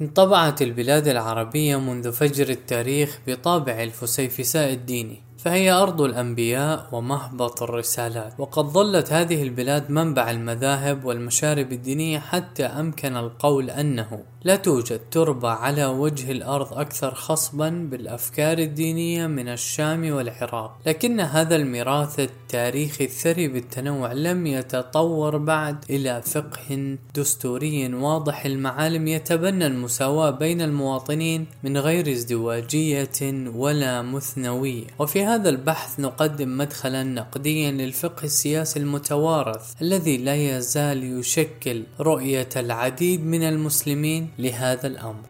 انطبعت 0.00 0.62
البلاد 0.62 1.08
العربية 1.08 1.76
منذ 1.76 2.12
فجر 2.12 2.48
التاريخ 2.48 3.18
بطابع 3.26 3.82
الفسيفساء 3.82 4.72
الديني 4.72 5.22
فهي 5.38 5.70
أرض 5.70 6.02
الأنبياء 6.02 6.88
ومهبط 6.92 7.62
الرسالات. 7.62 8.34
وقد 8.38 8.64
ظلت 8.64 9.12
هذه 9.12 9.42
البلاد 9.42 9.90
منبع 9.90 10.30
المذاهب 10.30 11.04
والمشارب 11.04 11.72
الدينية 11.72 12.18
حتى 12.18 12.64
أمكن 12.64 13.16
القول 13.16 13.70
أنه 13.70 14.22
لا 14.46 14.56
توجد 14.56 15.00
تربة 15.10 15.48
على 15.48 15.86
وجه 15.86 16.32
الأرض 16.32 16.78
أكثر 16.78 17.14
خصبا 17.14 17.68
بالأفكار 17.68 18.58
الدينية 18.58 19.26
من 19.26 19.48
الشام 19.48 20.10
والعراق. 20.10 20.78
لكن 20.86 21.20
هذا 21.20 21.56
الميراث 21.56 22.20
التاريخي 22.20 23.04
الثري 23.04 23.48
بالتنوع 23.48 24.12
لم 24.12 24.46
يتطور 24.46 25.36
بعد 25.36 25.84
إلى 25.90 26.22
فقه 26.22 26.96
دستوري 27.14 27.94
واضح. 27.94 28.44
المعالم 28.44 29.06
يتبنى 29.06 29.66
المساواة 29.66 30.30
بين 30.30 30.62
المواطنين 30.62 31.46
من 31.62 31.78
غير 31.78 32.12
ازدواجية 32.12 33.46
ولا 33.54 34.02
مثنوية. 34.02 34.84
وفي 34.98 35.24
هذا 35.24 35.48
البحث 35.48 36.00
نقدم 36.00 36.58
مدخلا 36.58 37.02
نقديا 37.02 37.70
للفقه 37.70 38.24
السياسي 38.24 38.78
المتوارث 38.78 39.82
الذي 39.82 40.16
لا 40.16 40.34
يزال 40.34 41.18
يشكل 41.18 41.82
رؤية 42.00 42.48
العديد 42.56 43.26
من 43.26 43.42
المسلمين 43.42 44.35
لهذا 44.38 44.86
الأمر. 44.86 45.28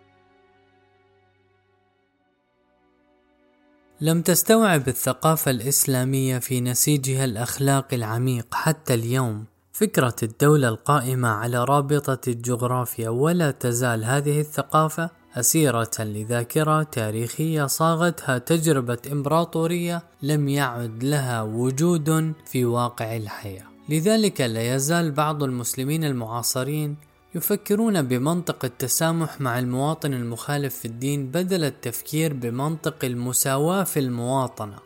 لم 4.01 4.23
تستوعب 4.23 4.89
الثقافة 4.89 5.51
الإسلامية 5.51 6.39
في 6.39 6.61
نسيجها 6.61 7.25
الأخلاقي 7.25 7.97
العميق 7.97 8.55
حتى 8.55 8.95
اليوم 8.95 9.45
فكرة 9.73 10.17
الدولة 10.23 10.69
القائمة 10.69 11.29
على 11.29 11.65
رابطة 11.65 12.31
الجغرافيا 12.31 13.09
ولا 13.09 13.51
تزال 13.51 14.05
هذه 14.05 14.41
الثقافة 14.41 15.11
أسيرة 15.35 15.91
لذاكرة 15.99 16.83
تاريخية 16.83 17.67
صاغتها 17.67 18.39
تجربة 18.39 18.99
إمبراطورية 19.13 20.03
لم 20.23 20.49
يعد 20.49 21.05
لها 21.05 21.43
وجود 21.43 22.33
في 22.47 22.65
واقع 22.65 23.17
الحياة. 23.17 23.65
لذلك 23.89 24.41
لا 24.41 24.75
يزال 24.75 25.13
بعض 25.13 25.43
المسلمين 25.43 26.05
المعاصرين 26.05 26.97
يفكرون 27.37 28.03
بمنطق 28.03 28.65
التسامح 28.65 29.41
مع 29.41 29.59
المواطن 29.59 30.15
المخالف 30.15 30.79
في 30.79 30.85
الدين 30.85 31.31
بدل 31.31 31.65
التفكير 31.65 32.35
بمنطق 32.35 33.05
المساواة 33.05 33.85
في 33.85 34.01
المواطنة. 34.01 34.79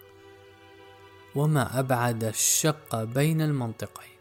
وما 1.34 1.78
أبعد 1.78 2.25
الشق 2.25 3.05
بين 3.05 3.43
المنطقين. 3.43 4.17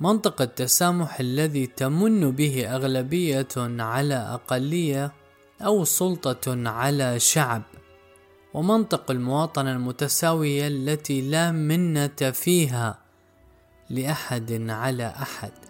منطق 0.00 0.42
التسامح 0.42 1.20
الذي 1.20 1.66
تمن 1.66 2.30
به 2.30 2.74
أغلبية 2.74 3.48
على 3.58 4.14
أقلية 4.14 5.12
أو 5.60 5.84
سلطة 5.84 6.68
على 6.68 7.20
شعب. 7.20 7.62
ومنطق 8.54 9.10
المواطنة 9.10 9.72
المتساوية 9.72 10.68
التي 10.68 11.20
لا 11.20 11.52
منة 11.52 12.30
فيها 12.32 12.98
لأحد 13.90 14.70
على 14.70 15.06
أحد. 15.06 15.67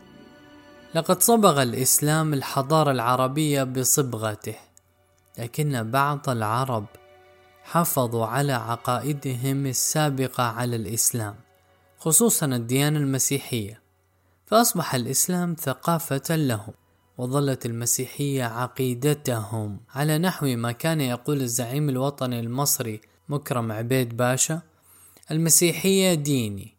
لقد 0.94 1.22
صبغ 1.22 1.62
الإسلام 1.62 2.34
الحضارة 2.34 2.90
العربية 2.90 3.62
بصبغته 3.62 4.56
لكن 5.38 5.90
بعض 5.90 6.28
العرب 6.28 6.86
حافظوا 7.62 8.26
على 8.26 8.52
عقائدهم 8.52 9.66
السابقة 9.66 10.42
على 10.44 10.76
الإسلام 10.76 11.34
خصوصا 11.98 12.46
الديانة 12.46 12.98
المسيحية. 12.98 13.82
فأصبح 14.46 14.94
الإسلام 14.94 15.56
ثقافة 15.58 16.36
لهم 16.36 16.74
وظلت 17.18 17.66
المسيحية 17.66 18.44
عقيدتهم. 18.44 19.80
على 19.94 20.18
نحو 20.18 20.46
ما 20.46 20.72
كان 20.72 21.00
يقول 21.00 21.40
الزعيم 21.42 21.88
الوطني 21.88 22.40
المصري 22.40 23.00
مكرم 23.28 23.72
عبيد 23.72 24.16
باشا 24.16 24.60
المسيحية 25.30 26.14
ديني 26.14 26.74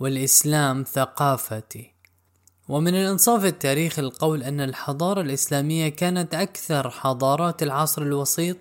والإسلام 0.00 0.84
ثقافتي. 0.84 1.97
ومن 2.68 2.94
الإنصاف 2.94 3.44
التاريخي 3.44 4.02
القول 4.02 4.42
أن 4.42 4.60
الحضارة 4.60 5.20
الإسلامية 5.20 5.88
كانت 5.88 6.34
أكثر 6.34 6.90
حضارات 6.90 7.62
العصر 7.62 8.02
الوسيط 8.02 8.56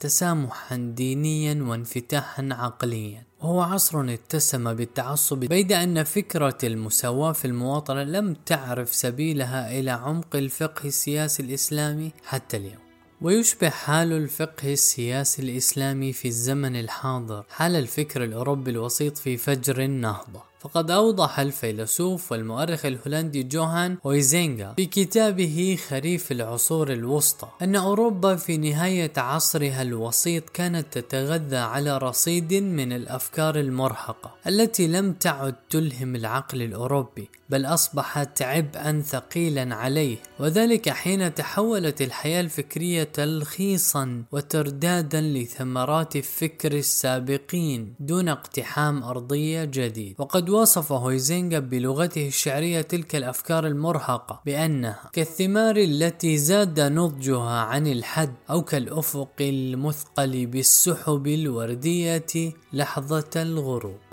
تسامحا 0.00 0.76
دينيا 0.76 1.62
وانفتاحا 1.62 2.48
عقليا. 2.52 3.22
وهو 3.40 3.60
عصر 3.60 4.00
اتسم 4.00 4.74
بالتعصب 4.74 5.38
بيد 5.38 5.72
أن 5.72 6.04
فكرة 6.04 6.58
المساواة 6.64 7.32
في 7.32 7.44
المواطنة 7.44 8.02
لم 8.02 8.34
تعرف 8.46 8.94
سبيلها 8.94 9.78
إلى 9.78 9.90
عمق 9.90 10.36
الفقه 10.36 10.86
السياسي 10.86 11.42
الإسلامي 11.42 12.12
حتى 12.24 12.56
اليوم. 12.56 12.84
ويشبه 13.22 13.70
حال 13.70 14.12
الفقه 14.12 14.72
السياسي 14.72 15.42
الإسلامي 15.42 16.12
في 16.12 16.28
الزمن 16.28 16.76
الحاضر 16.76 17.44
حال 17.50 17.76
الفكر 17.76 18.24
الأوروبي 18.24 18.70
الوسيط 18.70 19.18
في 19.18 19.36
فجر 19.36 19.82
النهضة 19.82 20.53
فقد 20.64 20.90
أوضح 20.90 21.40
الفيلسوف 21.40 22.32
والمؤرخ 22.32 22.86
الهولندي 22.86 23.42
جوهان 23.42 23.96
هويزينغا 24.06 24.74
في 24.76 24.86
كتابه 24.86 25.78
خريف 25.88 26.32
العصور 26.32 26.92
الوسطى 26.92 27.48
أن 27.62 27.76
أوروبا 27.76 28.36
في 28.36 28.56
نهاية 28.56 29.12
عصرها 29.16 29.82
الوسيط 29.82 30.50
كانت 30.50 30.98
تتغذى 30.98 31.56
على 31.56 31.98
رصيد 31.98 32.54
من 32.54 32.92
الأفكار 32.92 33.60
المرهقة 33.60 34.34
التي 34.46 34.86
لم 34.86 35.12
تعد 35.12 35.54
تلهم 35.70 36.16
العقل 36.16 36.62
الأوروبي. 36.62 37.28
بل 37.50 37.66
أصبحت 37.66 38.42
عبئا 38.42 39.02
ثقيلا 39.06 39.74
عليه. 39.74 40.16
وذلك 40.40 40.88
حين 40.88 41.34
تحولت 41.34 42.02
الحياة 42.02 42.40
الفكرية 42.40 43.02
تلخيصا 43.04 44.24
وتردادا 44.32 45.20
لثمرات 45.20 46.16
الفكر 46.16 46.72
السابقين 46.72 47.94
دون 48.00 48.28
اقتحام 48.28 49.02
أرضية 49.02 49.64
جديد. 49.64 50.14
وقد 50.18 50.50
وصف 50.50 50.92
هويزينغا 50.92 51.58
بلغته 51.58 52.28
الشعرية 52.28 52.80
تلك 52.80 53.16
الأفكار 53.16 53.66
المرهقة 53.66 54.40
بأنها 54.46 55.10
كالثمار 55.12 55.76
التي 55.76 56.36
زاد 56.36 56.80
نضجها 56.80 57.60
عن 57.60 57.86
الحد 57.86 58.34
أو 58.50 58.62
كالأفق 58.62 59.32
المثقل 59.40 60.46
بالسحب 60.46 61.26
الوردية 61.26 62.52
لحظة 62.72 63.30
الغروب. 63.36 64.03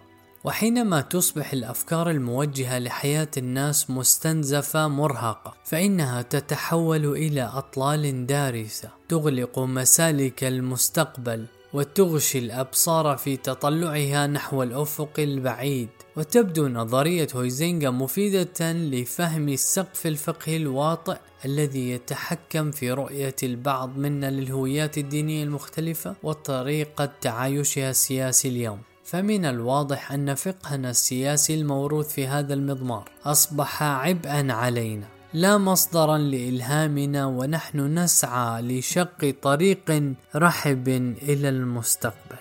وحينما 0.44 1.02
تصبح 1.02 1.54
الأفكار 1.54 2.10
الموجهة 2.10 2.80
لحياة 2.80 3.28
الناس 3.38 3.90
مستنزفة 3.90 4.88
مرهقة 4.88 5.54
فإنها 5.64 6.22
تتحول 6.22 7.06
إلى 7.06 7.42
أطلال 7.42 8.28
دارسة 8.28 8.90
تغلق 9.10 9.60
مسالك 9.60 10.44
المستقبل 10.44 11.46
وتغشي 11.74 12.40
الأبصار 12.40 13.18
في 13.18 13.38
تطلعها 13.38 14.28
نحو 14.28 14.64
الأفق 14.64 15.20
البعيد. 15.20 15.90
وتبدو 16.16 16.68
نظرية 16.68 17.28
هويزينغا 17.36 17.90
مفيدة 17.90 18.72
لفهم 18.74 19.50
السقف 19.50 20.08
الفقهي 20.08 20.58
الواطئ 20.58 21.18
الذي 21.46 21.92
يتحكم 21.92 22.72
في 22.72 22.92
رؤية 22.92 23.36
البعض 23.44 23.98
منا 23.98 24.32
للهويات 24.32 24.98
الدينية 24.98 25.44
المختلفة 25.44 26.16
وطريقة 26.24 27.12
تعايشها 27.22 27.90
السياسي 27.90 28.48
اليوم. 28.48 28.91
فمن 29.12 29.46
الواضح 29.46 30.12
أن 30.12 30.36
فقهنا 30.36 30.90
السياسي 30.90 31.56
الموروث 31.56 32.14
في 32.14 32.28
هذا 32.28 32.54
المضمار 32.54 33.12
أصبح 33.26 33.84
عبئا 33.84 34.54
علينا 34.54 35.08
لا 35.34 35.58
مصدرا 35.58 36.18
لإلهامنا 36.18 37.26
ونحن 37.26 38.00
نسعى 38.00 38.62
لشق 38.62 39.36
طريق 39.42 40.14
رحب 40.36 40.88
إلى 41.22 41.50
المستقبل. 41.50 42.38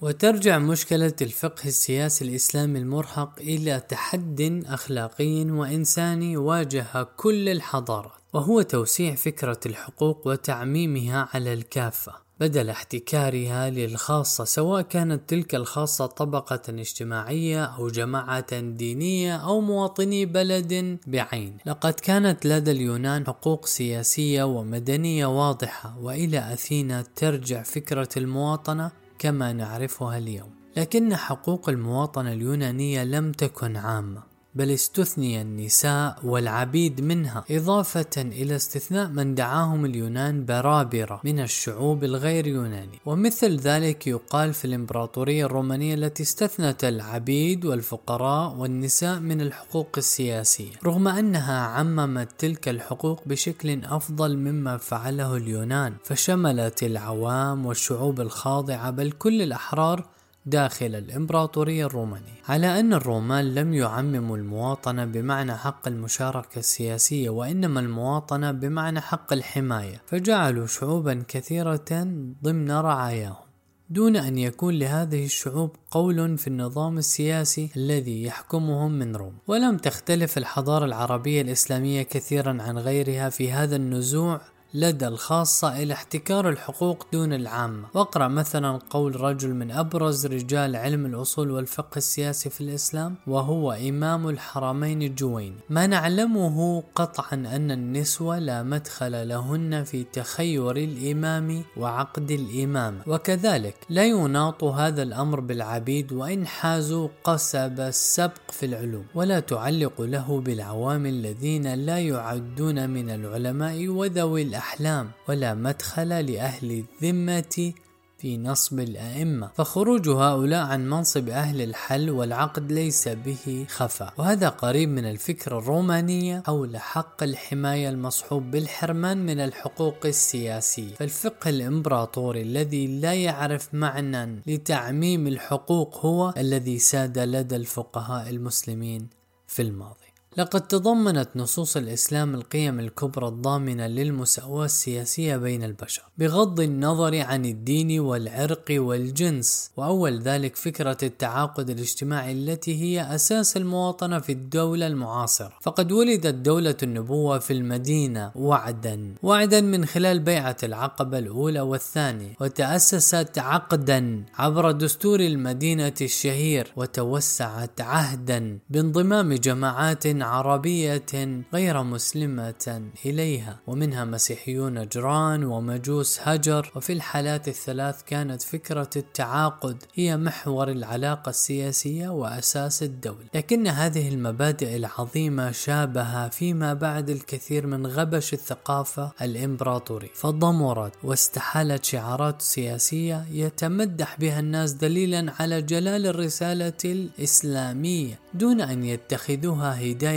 وترجع 0.00 0.58
مشكلة 0.58 1.16
الفقه 1.22 1.66
السياسي 1.66 2.24
الإسلامي 2.24 2.78
المرهق 2.78 3.38
إلى 3.40 3.80
تحد 3.80 4.62
أخلاقي 4.66 5.44
وإنساني 5.50 6.36
واجه 6.36 7.02
كل 7.16 7.48
الحضارات. 7.48 8.17
وهو 8.32 8.62
توسيع 8.62 9.14
فكرة 9.14 9.60
الحقوق 9.66 10.26
وتعميمها 10.26 11.28
على 11.34 11.52
الكافة 11.52 12.28
بدل 12.40 12.70
احتكارها 12.70 13.70
للخاصة 13.70 14.44
سواء 14.44 14.82
كانت 14.82 15.30
تلك 15.30 15.54
الخاصة 15.54 16.06
طبقة 16.06 16.60
اجتماعية 16.68 17.64
أو 17.64 17.88
جماعة 17.88 18.60
دينية 18.60 19.36
أو 19.36 19.60
مواطني 19.60 20.26
بلد 20.26 20.98
بعين. 21.06 21.56
لقد 21.66 21.92
كانت 21.92 22.46
لدى 22.46 22.70
اليونان 22.70 23.26
حقوق 23.26 23.66
سياسية 23.66 24.42
ومدنية 24.42 25.26
واضحة 25.26 25.98
وإلى 25.98 26.52
أثينا 26.52 27.04
ترجع 27.16 27.62
فكرة 27.62 28.08
المواطنة 28.16 28.90
كما 29.18 29.52
نعرفها 29.52 30.18
اليوم. 30.18 30.50
لكن 30.76 31.16
حقوق 31.16 31.68
المواطنة 31.68 32.32
اليونانية 32.32 33.04
لم 33.04 33.32
تكن 33.32 33.76
عامة. 33.76 34.37
بل 34.54 34.70
استثني 34.70 35.42
النساء 35.42 36.18
والعبيد 36.24 37.00
منها 37.00 37.44
إضافة 37.50 38.16
إلى 38.16 38.56
استثناء 38.56 39.08
من 39.08 39.34
دعاهم 39.34 39.84
اليونان 39.84 40.44
برابرة 40.44 41.20
من 41.24 41.40
الشعوب 41.40 42.04
الغير 42.04 42.46
يوناني. 42.46 42.98
ومثل 43.06 43.56
ذلك 43.56 44.06
يقال 44.06 44.54
في 44.54 44.64
الإمبراطورية 44.64 45.46
الرومانية 45.46 45.94
التي 45.94 46.22
استثنت 46.22 46.84
العبيد 46.84 47.64
والفقراء 47.64 48.54
والنساء 48.54 49.18
من 49.18 49.40
الحقوق 49.40 49.88
السياسية. 49.96 50.72
رغم 50.84 51.08
أنها 51.08 51.60
عممت 51.60 52.28
تلك 52.38 52.68
الحقوق 52.68 53.22
بشكل 53.26 53.84
أفضل 53.84 54.36
مما 54.36 54.76
فعله 54.76 55.36
اليونان 55.36 55.94
فشملت 56.04 56.82
العوام 56.82 57.66
والشعوب 57.66 58.20
الخاضعة 58.20 58.90
بل 58.90 59.12
كل 59.12 59.42
الأحرار 59.42 60.06
داخل 60.50 60.94
الإمبراطورية 60.94 61.86
الرومانية 61.86 62.38
على 62.48 62.80
أن 62.80 62.92
الرومان 62.92 63.54
لم 63.54 63.74
يعمموا 63.74 64.36
المواطنة 64.36 65.04
بمعنى 65.04 65.54
حق 65.54 65.88
المشاركة 65.88 66.58
السياسية 66.58 67.30
وإنما 67.30 67.80
المواطنة 67.80 68.50
بمعنى 68.52 69.00
حق 69.00 69.32
الحماية 69.32 70.02
فجعلوا 70.06 70.66
شعوبا 70.66 71.24
كثيرة 71.28 72.06
ضمن 72.44 72.70
رعاياهم. 72.70 73.48
دون 73.90 74.16
أن 74.16 74.38
يكون 74.38 74.74
لهذه 74.74 75.24
الشعوب 75.24 75.76
قول 75.90 76.38
في 76.38 76.46
النظام 76.46 76.98
السياسي 76.98 77.70
الذي 77.76 78.22
يحكمهم 78.22 78.92
من 78.92 79.16
روم. 79.16 79.34
ولم 79.46 79.76
تختلف 79.76 80.38
الحضارة 80.38 80.84
العربية 80.84 81.42
الإسلامية 81.42 82.02
كثيرا 82.02 82.62
عن 82.62 82.78
غيرها 82.78 83.28
في 83.28 83.52
هذا 83.52 83.76
النزوع 83.76 84.40
لدى 84.74 85.08
الخاصة 85.08 85.82
إلى 85.82 85.94
احتكار 85.94 86.48
الحقوق 86.48 87.06
دون 87.12 87.32
العامة 87.32 87.84
واقرأ 87.94 88.28
مثلا 88.28 88.78
قول 88.90 89.20
رجل 89.20 89.54
من 89.54 89.70
أبرز 89.70 90.26
رجال 90.26 90.76
علم 90.76 91.06
الأصول 91.06 91.50
والفقه 91.50 91.96
السياسي 91.96 92.50
في 92.50 92.60
الإسلام 92.60 93.14
وهو 93.26 93.72
إمام 93.72 94.28
الحرمين 94.28 95.02
الجويني 95.02 95.56
ما 95.70 95.86
نعلمه 95.86 96.82
قطعا 96.94 97.34
أن 97.34 97.70
النسوة 97.70 98.38
لا 98.38 98.62
مدخل 98.62 99.28
لهن 99.28 99.84
في 99.84 100.04
تخير 100.04 100.76
الإمام 100.76 101.64
وعقد 101.76 102.30
الإمامة 102.30 102.98
وكذلك 103.06 103.74
لا 103.90 104.04
يناط 104.04 104.64
هذا 104.64 105.02
الأمر 105.02 105.40
بالعبيد 105.40 106.12
وإن 106.12 106.46
حازوا 106.46 107.08
قصب 107.24 107.80
السبق 107.80 108.50
في 108.50 108.66
العلوم. 108.66 109.04
ولا 109.14 109.40
تعلق 109.40 110.00
له 110.00 110.40
بالعوام 110.40 111.06
الذين 111.06 111.74
لا 111.74 111.98
يعدون 111.98 112.90
من 112.90 113.10
العلماء 113.10 113.88
وذوي 113.88 114.57
الأحلام 114.58 115.10
ولا 115.28 115.54
مدخل 115.54 116.08
لأهل 116.08 116.84
الذمة 117.02 117.72
في 118.18 118.38
نصب 118.38 118.80
الأئمة 118.80 119.50
فخروج 119.54 120.08
هؤلاء 120.08 120.66
عن 120.66 120.90
منصب 120.90 121.28
أهل 121.28 121.62
الحل 121.62 122.10
والعقد 122.10 122.72
ليس 122.72 123.08
به 123.08 123.66
خفاء 123.68 124.14
وهذا 124.16 124.48
قريب 124.48 124.88
من 124.88 125.04
الفكرة 125.04 125.58
الرومانية 125.58 126.42
حول 126.46 126.76
حق 126.76 127.22
الحماية 127.22 127.88
المصحوب 127.88 128.50
بالحرمان 128.50 129.26
من 129.26 129.40
الحقوق 129.40 130.06
السياسية. 130.06 130.94
فالفقه 130.94 131.48
الإمبراطوري 131.48 132.42
الذي 132.42 133.00
لا 133.00 133.14
يعرف 133.14 133.74
معنى 133.74 134.42
لتعميم 134.46 135.26
الحقوق 135.26 136.06
هو 136.06 136.34
الذي 136.36 136.78
ساد 136.78 137.18
لدى 137.18 137.56
الفقهاء 137.56 138.30
المسلمين 138.30 139.08
في 139.46 139.62
الماضي. 139.62 139.97
لقد 140.36 140.66
تضمنت 140.66 141.28
نصوص 141.36 141.76
الإسلام 141.76 142.34
القيم 142.34 142.80
الكبرى 142.80 143.28
الضامنة 143.28 143.86
للمساواة 143.86 144.64
السياسية 144.64 145.36
بين 145.36 145.64
البشر 145.64 146.02
بغض 146.18 146.60
النظر 146.60 147.20
عن 147.20 147.44
الدين 147.44 148.00
والعرق 148.00 148.64
والجنس 148.70 149.70
وأول 149.76 150.18
ذلك 150.18 150.56
فكرة 150.56 150.96
التعاقد 151.02 151.70
الاجتماعي 151.70 152.32
التي 152.32 152.82
هي 152.82 153.14
أساس 153.14 153.56
المواطنة 153.56 154.18
في 154.18 154.32
الدولة 154.32 154.86
المعاصرة. 154.86 155.52
فقد 155.60 155.92
ولدت 155.92 156.34
دولة 156.34 156.76
النبوة 156.82 157.38
في 157.38 157.52
المدينة 157.52 158.32
وعدا 158.34 159.14
وعدا 159.22 159.60
من 159.60 159.86
خلال 159.86 160.18
بيعة 160.18 160.56
العقبة 160.62 161.18
الأولى 161.18 161.60
والثانية 161.60 162.34
وتأسست 162.40 163.38
عقدا 163.38 164.24
عبر 164.34 164.70
دستور 164.70 165.20
المدينة 165.20 165.94
الشهير 166.00 166.72
وتوسعت 166.76 167.80
عهدا 167.80 168.58
بانضمام 168.70 169.32
جماعات 169.34 170.06
عربية 170.22 171.42
غير 171.54 171.82
مسلمة 171.82 172.82
إليها 173.06 173.58
ومنها 173.66 174.04
مسيحيون 174.04 174.78
نجران 174.78 175.44
ومجوس 175.44 176.20
هجر. 176.22 176.72
وفي 176.76 176.92
الحالات 176.92 177.48
الثلاث 177.48 178.02
كانت 178.02 178.42
فكرة 178.42 178.90
التعاقد 178.96 179.82
هي 179.94 180.16
محور 180.16 180.70
العلاقة 180.70 181.30
السياسية 181.30 182.08
وأساس 182.08 182.82
الدولة. 182.82 183.26
لكن 183.34 183.66
هذه 183.66 184.08
المبادئ 184.08 184.76
العظيمة 184.76 185.50
شابها 185.50 186.28
فيما 186.28 186.74
بعد 186.74 187.10
الكثير 187.10 187.66
من 187.66 187.86
غبش 187.86 188.32
الثقافة 188.32 189.12
الإمبراطوري 189.22 190.10
فضمرت 190.14 190.92
واستحالت 191.04 191.84
شعارات 191.84 192.42
سياسية 192.42 193.24
يتمدح 193.32 194.16
بها 194.20 194.40
الناس 194.40 194.72
دليلا 194.72 195.32
على 195.40 195.62
جلال 195.62 196.06
الرسالة 196.06 196.72
الإسلامية 196.84 198.18
دون 198.34 198.60
أن 198.60 198.84
يتخذوها 198.84 199.82
هداية 199.82 200.07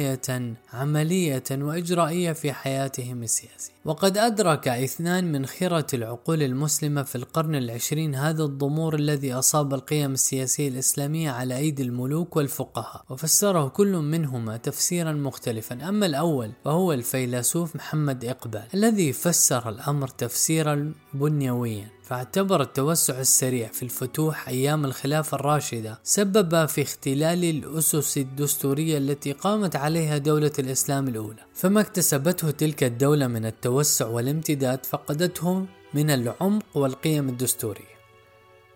عملية 0.73 1.43
وإجرائية 1.51 2.31
في 2.31 2.53
حياتهم 2.53 3.23
السياسية. 3.23 3.73
وقد 3.85 4.17
أدرك 4.17 4.67
اثنان 4.67 5.31
من 5.31 5.45
خيرة 5.45 5.87
العقول 5.93 6.43
المسلمة 6.43 7.03
في 7.03 7.15
القرن 7.15 7.55
العشرين 7.55 8.15
هذا 8.15 8.43
الضمور 8.43 8.95
الذي 8.95 9.33
أصاب 9.33 9.73
القيم 9.73 10.11
السياسية 10.13 10.67
الإسلامية 10.67 11.31
على 11.31 11.57
أيدي 11.57 11.83
الملوك 11.83 12.35
والفقهاء. 12.35 13.05
وفسره 13.09 13.67
كل 13.67 13.91
منهما 13.95 14.57
تفسيرا 14.57 15.11
مختلفا. 15.11 15.89
أما 15.89 16.05
الأول 16.05 16.51
فهو 16.65 16.93
الفيلسوف 16.93 17.75
محمد 17.75 18.25
إقبال 18.25 18.63
الذي 18.73 19.13
فسر 19.13 19.69
الأمر 19.69 20.07
تفسيرا 20.07 20.93
بنيويا. 21.13 22.00
فاعتبر 22.11 22.61
التوسع 22.61 23.19
السريع 23.19 23.67
في 23.67 23.83
الفتوح 23.83 24.47
أيام 24.47 24.85
الخلافة 24.85 25.35
الراشدة 25.35 25.99
سبب 26.03 26.65
في 26.65 26.81
اختلال 26.81 27.43
الأسس 27.43 28.17
الدستورية 28.17 28.97
التي 28.97 29.31
قامت 29.31 29.75
عليها 29.75 30.17
دولة 30.17 30.51
الإسلام 30.59 31.07
الأولى. 31.07 31.45
فما 31.53 31.81
اكتسبته 31.81 32.51
تلك 32.51 32.83
الدولة 32.83 33.27
من 33.27 33.45
التوسع 33.45 34.07
والامتداد 34.07 34.85
فقدته 34.85 35.65
من 35.93 36.09
العمق 36.09 36.63
والقيم 36.75 37.29
الدستورية. 37.29 37.95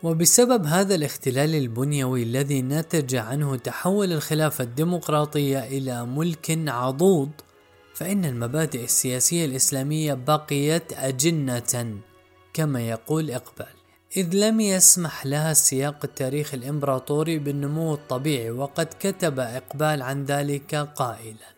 وبسبب 0.03 0.65
هذا 0.65 0.95
الاختلال 0.95 1.55
البنيوي 1.55 2.23
الذي 2.23 2.61
نتج 2.61 3.15
عنه 3.15 3.55
تحول 3.55 4.13
الخلافة 4.13 4.63
الديمقراطية 4.63 5.59
إلى 5.59 6.05
ملك 6.05 6.59
عضوض 6.67 7.29
فإن 7.93 8.25
المبادئ 8.25 8.83
السياسية 8.83 9.45
الإسلامية 9.45 10.13
بقيت 10.13 10.93
أجنة. 10.93 11.99
كما 12.55 12.81
يقول 12.81 13.31
إقبال. 13.31 13.75
إذ 14.17 14.29
لم 14.33 14.59
يسمح 14.59 15.25
لها 15.25 15.51
السياق 15.51 15.99
التاريخي 16.03 16.57
الإمبراطوري 16.57 17.39
بالنمو 17.39 17.93
الطبيعي 17.93 18.51
وقد 18.51 18.87
كتب 18.99 19.39
إقبال 19.39 20.01
عن 20.01 20.25
ذلك 20.25 20.75
قائلا 20.75 21.49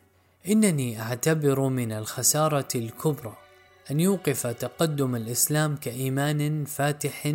إنني 0.48 1.02
أعتبر 1.02 1.62
من 1.70 1.92
الخسارة 1.92 2.68
الكبرى 2.76 3.38
أن 3.92 4.00
يوقف 4.00 4.48
تقدم 4.48 5.16
الإسلام 5.16 5.76
كإيمان 5.76 6.66
فاتح 6.66 7.34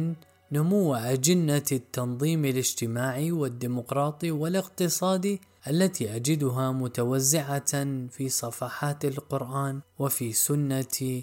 نمو 0.53 0.95
أجنة 0.95 1.69
التنظيم 1.73 2.45
الاجتماعي 2.45 3.33
والديمقراطي 3.33 4.31
والاقتصادي 4.31 5.41
التي 5.69 6.17
أجدها 6.17 6.73
متوزعة 6.73 7.85
في 8.11 8.29
صفحات 8.29 9.05
القرآن 9.05 9.81
وفي 9.99 10.33
سنة 10.33 11.23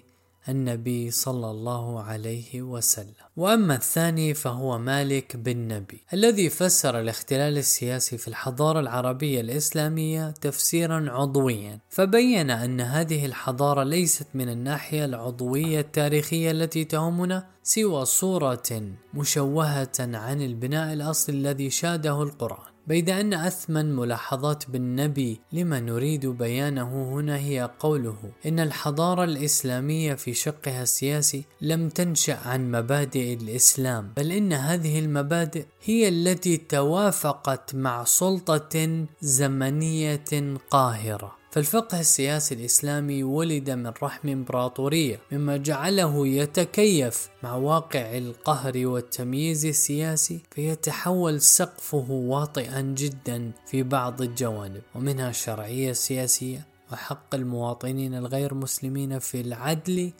النبي 0.50 1.12
صلى 1.12 1.52
الله 1.52 2.04
عليه 2.04 2.62
وسلم. 2.62 3.30
وأما 3.38 3.76
الثاني 3.76 4.34
فهو 4.34 4.78
مالك 4.78 5.36
بن 5.38 5.68
نبي 5.68 6.04
الذي 6.14 6.50
فسر 6.50 7.00
الاختلال 7.00 7.58
السياسي 7.58 8.18
في 8.18 8.28
الحضارة 8.28 8.80
العربية 8.80 9.42
الإسلامية 9.42 10.32
تفسيرا 10.32 11.12
عضويا 11.12 11.80
فبين 11.90 12.52
أن 12.52 12.82
هذه 12.82 13.26
الحضارة 13.26 13.84
ليست 13.84 14.28
من 14.34 14.50
الناحية 14.50 15.06
العضوية 15.06 15.80
التاريخية 15.80 16.52
التي 16.52 16.84
تهمنا 16.84 17.48
سوى 17.64 18.06
صورة 18.06 18.82
مشوهة 19.14 20.00
عن 20.00 20.42
البناء 20.42 20.94
الأصلي 20.94 21.36
الذي 21.36 21.70
شاده 21.70 22.24
القرآن. 22.24 22.69
بيد 22.90 23.10
أن 23.10 23.34
أثمن 23.34 23.96
ملاحظات 23.96 24.70
بالنبي 24.70 25.42
لما 25.52 25.80
نريد 25.80 26.26
بيانه 26.26 27.14
هنا 27.14 27.38
هي 27.38 27.70
قوله 27.80 28.18
إن 28.46 28.60
الحضارة 28.60 29.24
الإسلامية 29.24 30.14
في 30.14 30.34
شقها 30.34 30.84
السياسي 30.84 31.44
لم 31.62 31.90
تنشأ 31.90 32.38
عن 32.46 32.72
مبادئ 32.72 33.34
الإسلام 33.34 34.14
بل 34.18 34.32
إن 34.32 34.54
هذه 34.54 35.00
المبادئ 35.00 35.66
هي 35.84 36.08
التي 36.10 36.58
توافقت 36.58 37.76
مع 37.76 38.04
سلطة 38.04 39.06
زمنية 39.22 40.58
قاهرة. 40.70 41.39
فالفقه 41.52 42.00
السياسي 42.00 42.56
الإسلامي 42.56 43.24
ولد 43.24 43.70
من 43.70 43.92
رحم 44.04 44.30
إمبراطورية 44.30 45.20
مما 45.32 45.58
جعله 45.58 46.28
يتكيف 46.28 47.30
مع 47.44 47.56
واقع 47.56 48.18
القهر 48.18 48.88
والتمييز 48.88 49.66
السياسي 49.66 50.42
فيتحول 50.52 51.42
سقفه 51.42 52.06
واطئا 52.10 52.82
جدا 52.82 53.52
في 53.66 53.84
بعض 53.84 54.22
الجوانب 54.22 54.82
ومنها 54.96 55.30
الشرعية 55.30 55.92
السياسية 55.92 56.68
وحق 56.92 57.36
المواطنين 57.36 58.16
الغير 58.16 58.54
مسلمين 58.54 59.20
في 59.20 59.42
العدل 59.42 60.12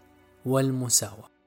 والمساواة. 0.46 1.39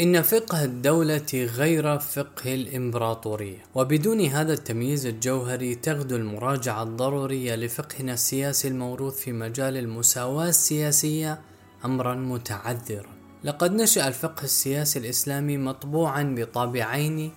إن 0.00 0.22
فقه 0.22 0.64
الدولة 0.64 1.48
غير 1.56 1.98
فقه 1.98 2.54
الإمبراطورية، 2.54 3.64
وبدون 3.74 4.20
هذا 4.20 4.52
التمييز 4.52 5.06
الجوهري 5.06 5.74
تغدو 5.74 6.16
المراجعة 6.16 6.82
الضرورية 6.82 7.54
لفقهنا 7.56 8.14
السياسي 8.14 8.68
الموروث 8.68 9.18
في 9.18 9.32
مجال 9.32 9.76
المساواة 9.76 10.48
السياسية 10.48 11.40
أمرا 11.84 12.14
متعذرا. 12.14 13.10
لقد 13.44 13.72
نشأ 13.72 14.08
الفقه 14.08 14.44
السياسي 14.44 14.98
الإسلامي 14.98 15.56
مطبوعا 15.56 16.22
بطابعين 16.38 17.32